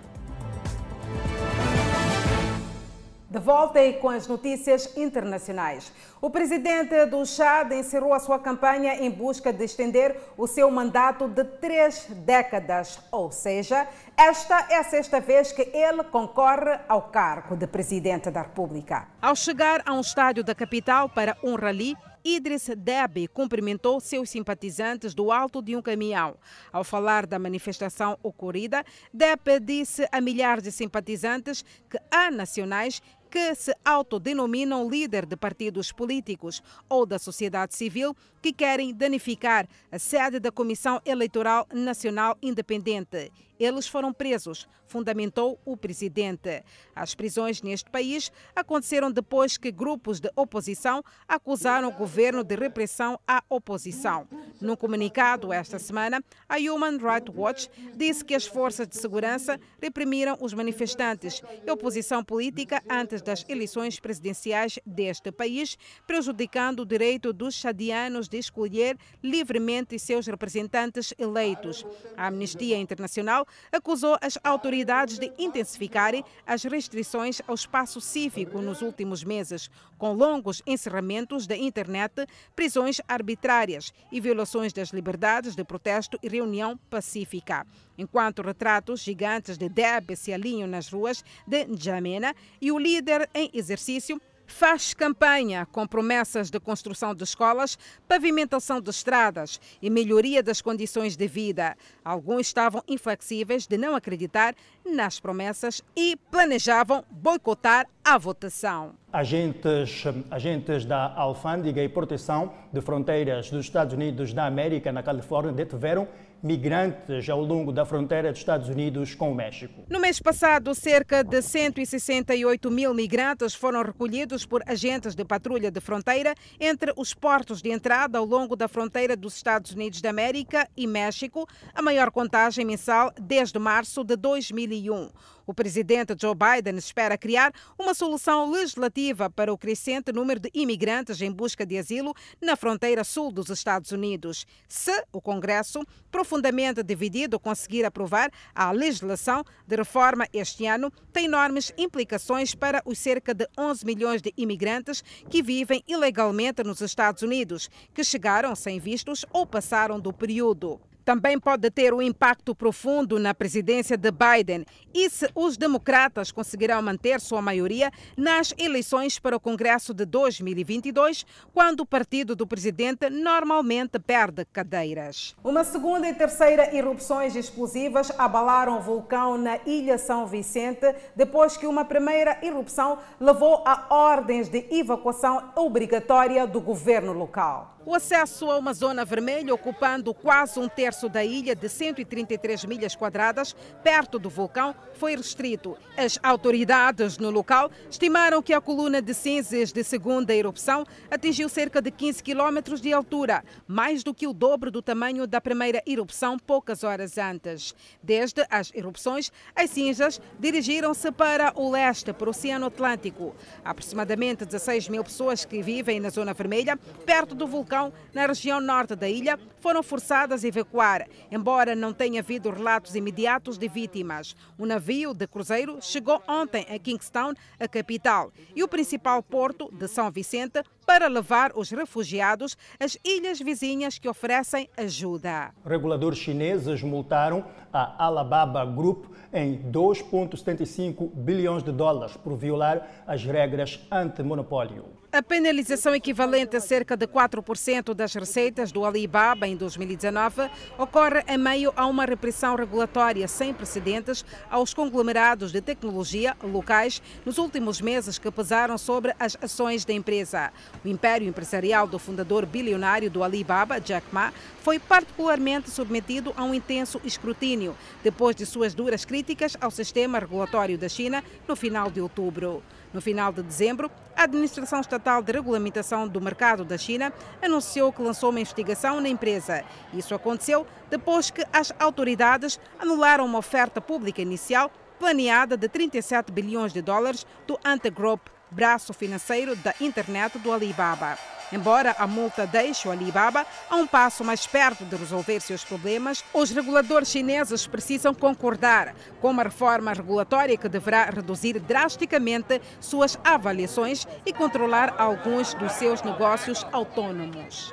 [3.35, 5.93] De volta aí com as notícias internacionais.
[6.21, 11.27] O presidente do Chad encerrou a sua campanha em busca de estender o seu mandato
[11.27, 17.57] de três décadas, ou seja, esta é a sexta vez que ele concorre ao cargo
[17.57, 19.09] de presidente da República.
[19.21, 25.13] Ao chegar a um estádio da capital para um rally, Idris Deby cumprimentou seus simpatizantes
[25.13, 26.37] do alto de um caminhão.
[26.73, 28.83] Ao falar da manifestação ocorrida,
[29.13, 33.03] Deby disse a milhares de simpatizantes que há nacionais
[33.35, 39.99] que se autodenominam líder de partidos políticos ou da sociedade civil que querem danificar a
[39.99, 43.33] sede da Comissão Eleitoral Nacional Independente.
[43.59, 46.63] Eles foram presos, fundamentou o presidente.
[46.95, 53.19] As prisões neste país aconteceram depois que grupos de oposição acusaram o governo de repressão
[53.27, 54.27] à oposição.
[54.61, 60.37] Num comunicado esta semana, a Human Rights Watch disse que as forças de segurança reprimiram
[60.41, 65.77] os manifestantes e oposição política antes das eleições presidenciais deste país,
[66.07, 71.85] prejudicando o direito dos chadianos de escolher livremente seus representantes eleitos.
[72.17, 79.25] A Amnistia Internacional acusou as autoridades de intensificarem as restrições ao espaço cívico nos últimos
[79.25, 86.29] meses, com longos encerramentos da internet, prisões arbitrárias e violações das liberdades de protesto e
[86.29, 87.67] reunião pacífica.
[87.97, 93.51] Enquanto retratos gigantes de Deb se alinham nas ruas de N'Djamena e o líder em
[93.55, 100.61] exercício faz campanha com promessas de construção de escolas, pavimentação de estradas e melhoria das
[100.61, 101.77] condições de vida.
[102.05, 108.95] Alguns estavam inflexíveis de não acreditar nas promessas e planejavam boicotar a votação.
[109.13, 115.53] Agentes, agentes da Alfândega e Proteção de Fronteiras dos Estados Unidos da América, na Califórnia,
[115.53, 116.07] detiveram
[116.45, 119.83] migrantes ao longo da fronteira dos Estados Unidos com o México.
[119.89, 125.81] No mês passado, cerca de 168 mil migrantes foram recolhidos por agentes de patrulha de
[125.81, 130.69] fronteira entre os portos de entrada ao longo da fronteira dos Estados Unidos da América
[130.77, 135.09] e México, a maior contagem mensal desde março de 2001.
[135.47, 141.21] O presidente Joe Biden espera criar uma solução legislativa para o crescente número de imigrantes
[141.21, 144.47] em busca de asilo na fronteira sul dos Estados Unidos.
[144.67, 151.73] Se o Congresso, profundamente dividido, conseguir aprovar a legislação de reforma este ano, tem enormes
[151.77, 157.69] implicações para os cerca de 11 milhões de imigrantes que vivem ilegalmente nos Estados Unidos,
[157.93, 160.81] que chegaram sem vistos ou passaram do período.
[161.05, 166.81] Também pode ter um impacto profundo na presidência de Biden e se os democratas conseguirão
[166.81, 173.11] manter sua maioria nas eleições para o Congresso de 2022, quando o partido do presidente
[173.11, 175.35] normalmente perde cadeiras.
[175.45, 181.67] Uma segunda e terceira erupções explosivas abalaram o vulcão na Ilha São Vicente, depois que
[181.67, 187.74] uma primeira erupção levou a ordens de evacuação obrigatória do governo local.
[187.87, 192.97] O acesso a uma zona vermelha, ocupando quase um terço da ilha de 133 milhas
[192.97, 195.77] quadradas, perto do vulcão, foi restrito.
[195.95, 201.83] As autoridades no local estimaram que a coluna de cinzas de segunda erupção atingiu cerca
[201.83, 206.39] de 15 quilômetros de altura, mais do que o dobro do tamanho da primeira erupção
[206.39, 207.75] poucas horas antes.
[208.03, 213.37] Desde as erupções, as cinzas dirigiram-se para o leste, para o Oceano Atlântico.
[213.63, 217.74] Aproximadamente 16 mil pessoas que vivem na zona vermelha, perto do vulcão,
[218.13, 223.59] na região norte da ilha foram forçadas a evacuar, embora não tenha havido relatos imediatos
[223.59, 224.37] de vítimas.
[224.59, 229.89] O navio de cruzeiro chegou ontem a Kingstown, a capital, e o principal porto de
[229.89, 235.53] São Vicente para levar os refugiados às ilhas vizinhas que oferecem ajuda.
[235.65, 243.81] Reguladores chineses multaram a Alibaba Group em 2,75 bilhões de dólares por violar as regras
[243.91, 244.85] anti-monopólio.
[245.15, 251.39] A penalização equivalente a cerca de 4% das receitas do Alibaba em 2019 ocorre em
[251.39, 258.19] meio a uma repressão regulatória sem precedentes aos conglomerados de tecnologia locais nos últimos meses
[258.19, 260.53] que pesaram sobre as ações da empresa.
[260.85, 266.53] O império empresarial do fundador bilionário do Alibaba, Jack Ma, foi particularmente submetido a um
[266.53, 272.01] intenso escrutínio depois de suas duras críticas ao sistema regulatório da China no final de
[272.01, 272.65] outubro.
[272.95, 278.01] No final de dezembro, a Administração Estatal de Regulamentação do Mercado da China anunciou que
[278.01, 279.65] lançou uma investigação na empresa.
[279.93, 286.73] Isso aconteceu depois que as autoridades anularam uma oferta pública inicial planeada de 37 bilhões
[286.73, 291.19] de dólares do Ante Group, braço financeiro da internet do Alibaba.
[291.55, 296.25] Embora a multa deixe o Alibaba a um passo mais perto de resolver seus problemas,
[296.35, 304.05] os reguladores chineses precisam concordar com uma reforma regulatória que deverá reduzir drasticamente suas avaliações
[304.27, 307.73] e controlar alguns dos seus negócios autônomos.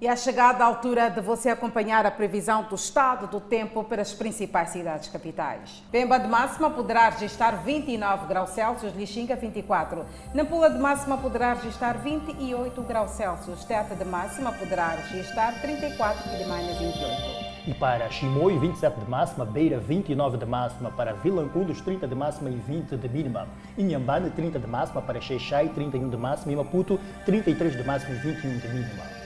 [0.00, 4.00] E é chegada a altura de você acompanhar a previsão do estado do tempo para
[4.00, 5.82] as principais cidades capitais.
[5.92, 10.06] Pemba de máxima poderá registrar 29 graus Celsius, Lixinga 24.
[10.32, 13.62] Nampula de máxima poderá registrar 28 graus Celsius.
[13.66, 17.50] Teta de máxima poderá registrar 34 e Manha 28.
[17.66, 22.48] E para Chimoio, 27 de máxima, Beira, 29 de máxima, para Vilanculos, 30 de máxima
[22.48, 23.46] e 20 de mínima.
[23.76, 28.18] Inhambane, 30 de máxima, para Xeixai, 31 de máxima e Maputo, 33 de máxima e
[28.18, 29.19] 21 de mínima.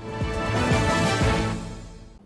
[0.00, 0.37] Thank you.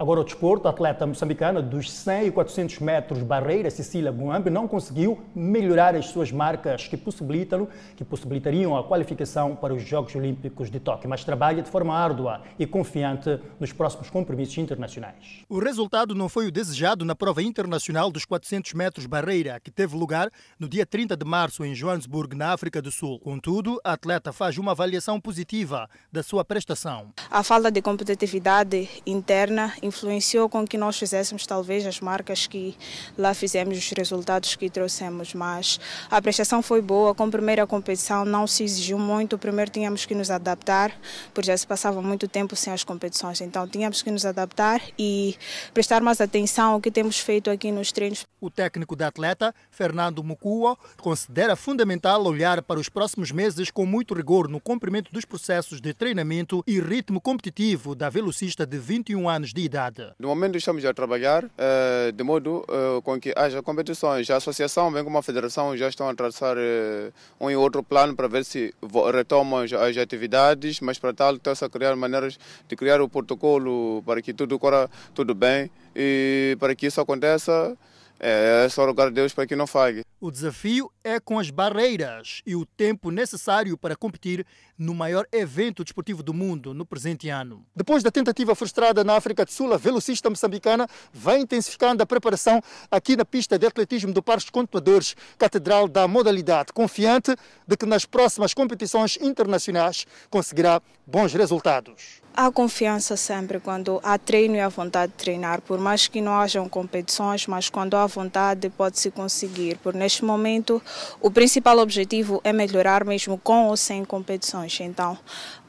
[0.03, 4.67] Agora o desporto, a atleta moçambicana dos 100 e 400 metros barreira, Cecília Guambe, não
[4.67, 10.73] conseguiu melhorar as suas marcas que possibilitam, que possibilitariam a qualificação para os Jogos Olímpicos
[10.73, 15.45] de Tóquio, mas trabalha de forma árdua e confiante nos próximos compromissos internacionais.
[15.49, 19.97] O resultado não foi o desejado na prova internacional dos 400 metros barreira, que teve
[19.97, 23.21] lugar no dia 30 de março em Joanesburgo, na África do Sul.
[23.21, 27.13] Contudo, a atleta faz uma avaliação positiva da sua prestação.
[27.31, 32.75] A falta de competitividade interna influenciou com que nós fizéssemos talvez as marcas que
[33.17, 35.79] lá fizemos, os resultados que trouxemos, mas
[36.11, 37.15] a prestação foi boa.
[37.15, 40.99] Com a primeira competição não se exigiu muito, primeiro tínhamos que nos adaptar,
[41.35, 45.37] porque já se passava muito tempo sem as competições, então tínhamos que nos adaptar e
[45.75, 48.27] prestar mais atenção ao que temos feito aqui nos treinos.
[48.41, 54.15] O técnico da atleta, Fernando Mucua, considera fundamental olhar para os próximos meses com muito
[54.15, 59.53] rigor no cumprimento dos processos de treinamento e ritmo competitivo da velocista de 21 anos
[59.53, 59.82] de idade.
[60.19, 64.31] No momento estamos a trabalhar uh, de modo uh, com que haja competições.
[64.31, 68.15] A associação, bem como a federação, já estão a traçar uh, um e outro plano
[68.15, 68.75] para ver se
[69.13, 74.03] retomam as, as atividades, mas para tal estão-se a criar maneiras de criar o protocolo
[74.05, 77.77] para que tudo corra tudo bem e para que isso aconteça
[78.23, 80.05] é só rogar a Deus para que não falhe.
[80.21, 84.47] O desafio é com as barreiras e o tempo necessário para competir
[84.79, 87.67] no maior evento desportivo do mundo no presente ano.
[87.75, 92.63] Depois da tentativa frustrada na África do Sul, a velocista moçambicana vai intensificando a preparação
[92.89, 97.35] aqui na pista de atletismo do Parque dos Contadores, catedral da modalidade, confiante
[97.67, 102.22] de que nas próximas competições internacionais conseguirá bons resultados.
[102.35, 106.33] Há confiança sempre quando há treino e a vontade de treinar, por mais que não
[106.41, 109.77] hajam competições, mas quando há vontade pode-se conseguir.
[109.79, 110.81] Por neste momento,
[111.21, 114.81] o principal objetivo é melhorar mesmo com ou sem competições.
[114.81, 115.19] Então,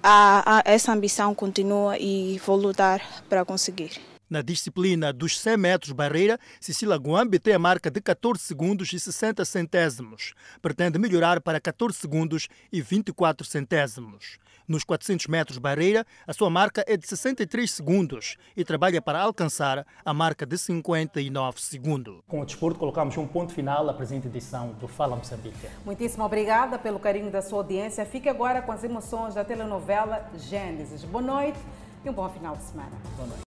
[0.01, 3.99] há, há essa ambição continua e vou lutar para conseguir.
[4.29, 8.99] Na disciplina dos 100 metros barreira, Cecília Guambi tem a marca de 14 segundos e
[8.99, 10.33] 60 centésimos.
[10.61, 14.39] Pretende melhorar para 14 segundos e 24 centésimos.
[14.67, 19.85] Nos 400 metros barreira, a sua marca é de 63 segundos e trabalha para alcançar
[20.05, 22.21] a marca de 59 segundos.
[22.27, 25.67] Com o desporto, colocamos um ponto final à presente edição do Fala Moçambique.
[25.85, 28.05] Muitíssimo obrigada pelo carinho da sua audiência.
[28.05, 31.03] Fique agora com as emoções da telenovela Gênesis.
[31.03, 31.59] Boa noite
[32.05, 32.91] e um bom final de semana.
[33.15, 33.43] Boa noite.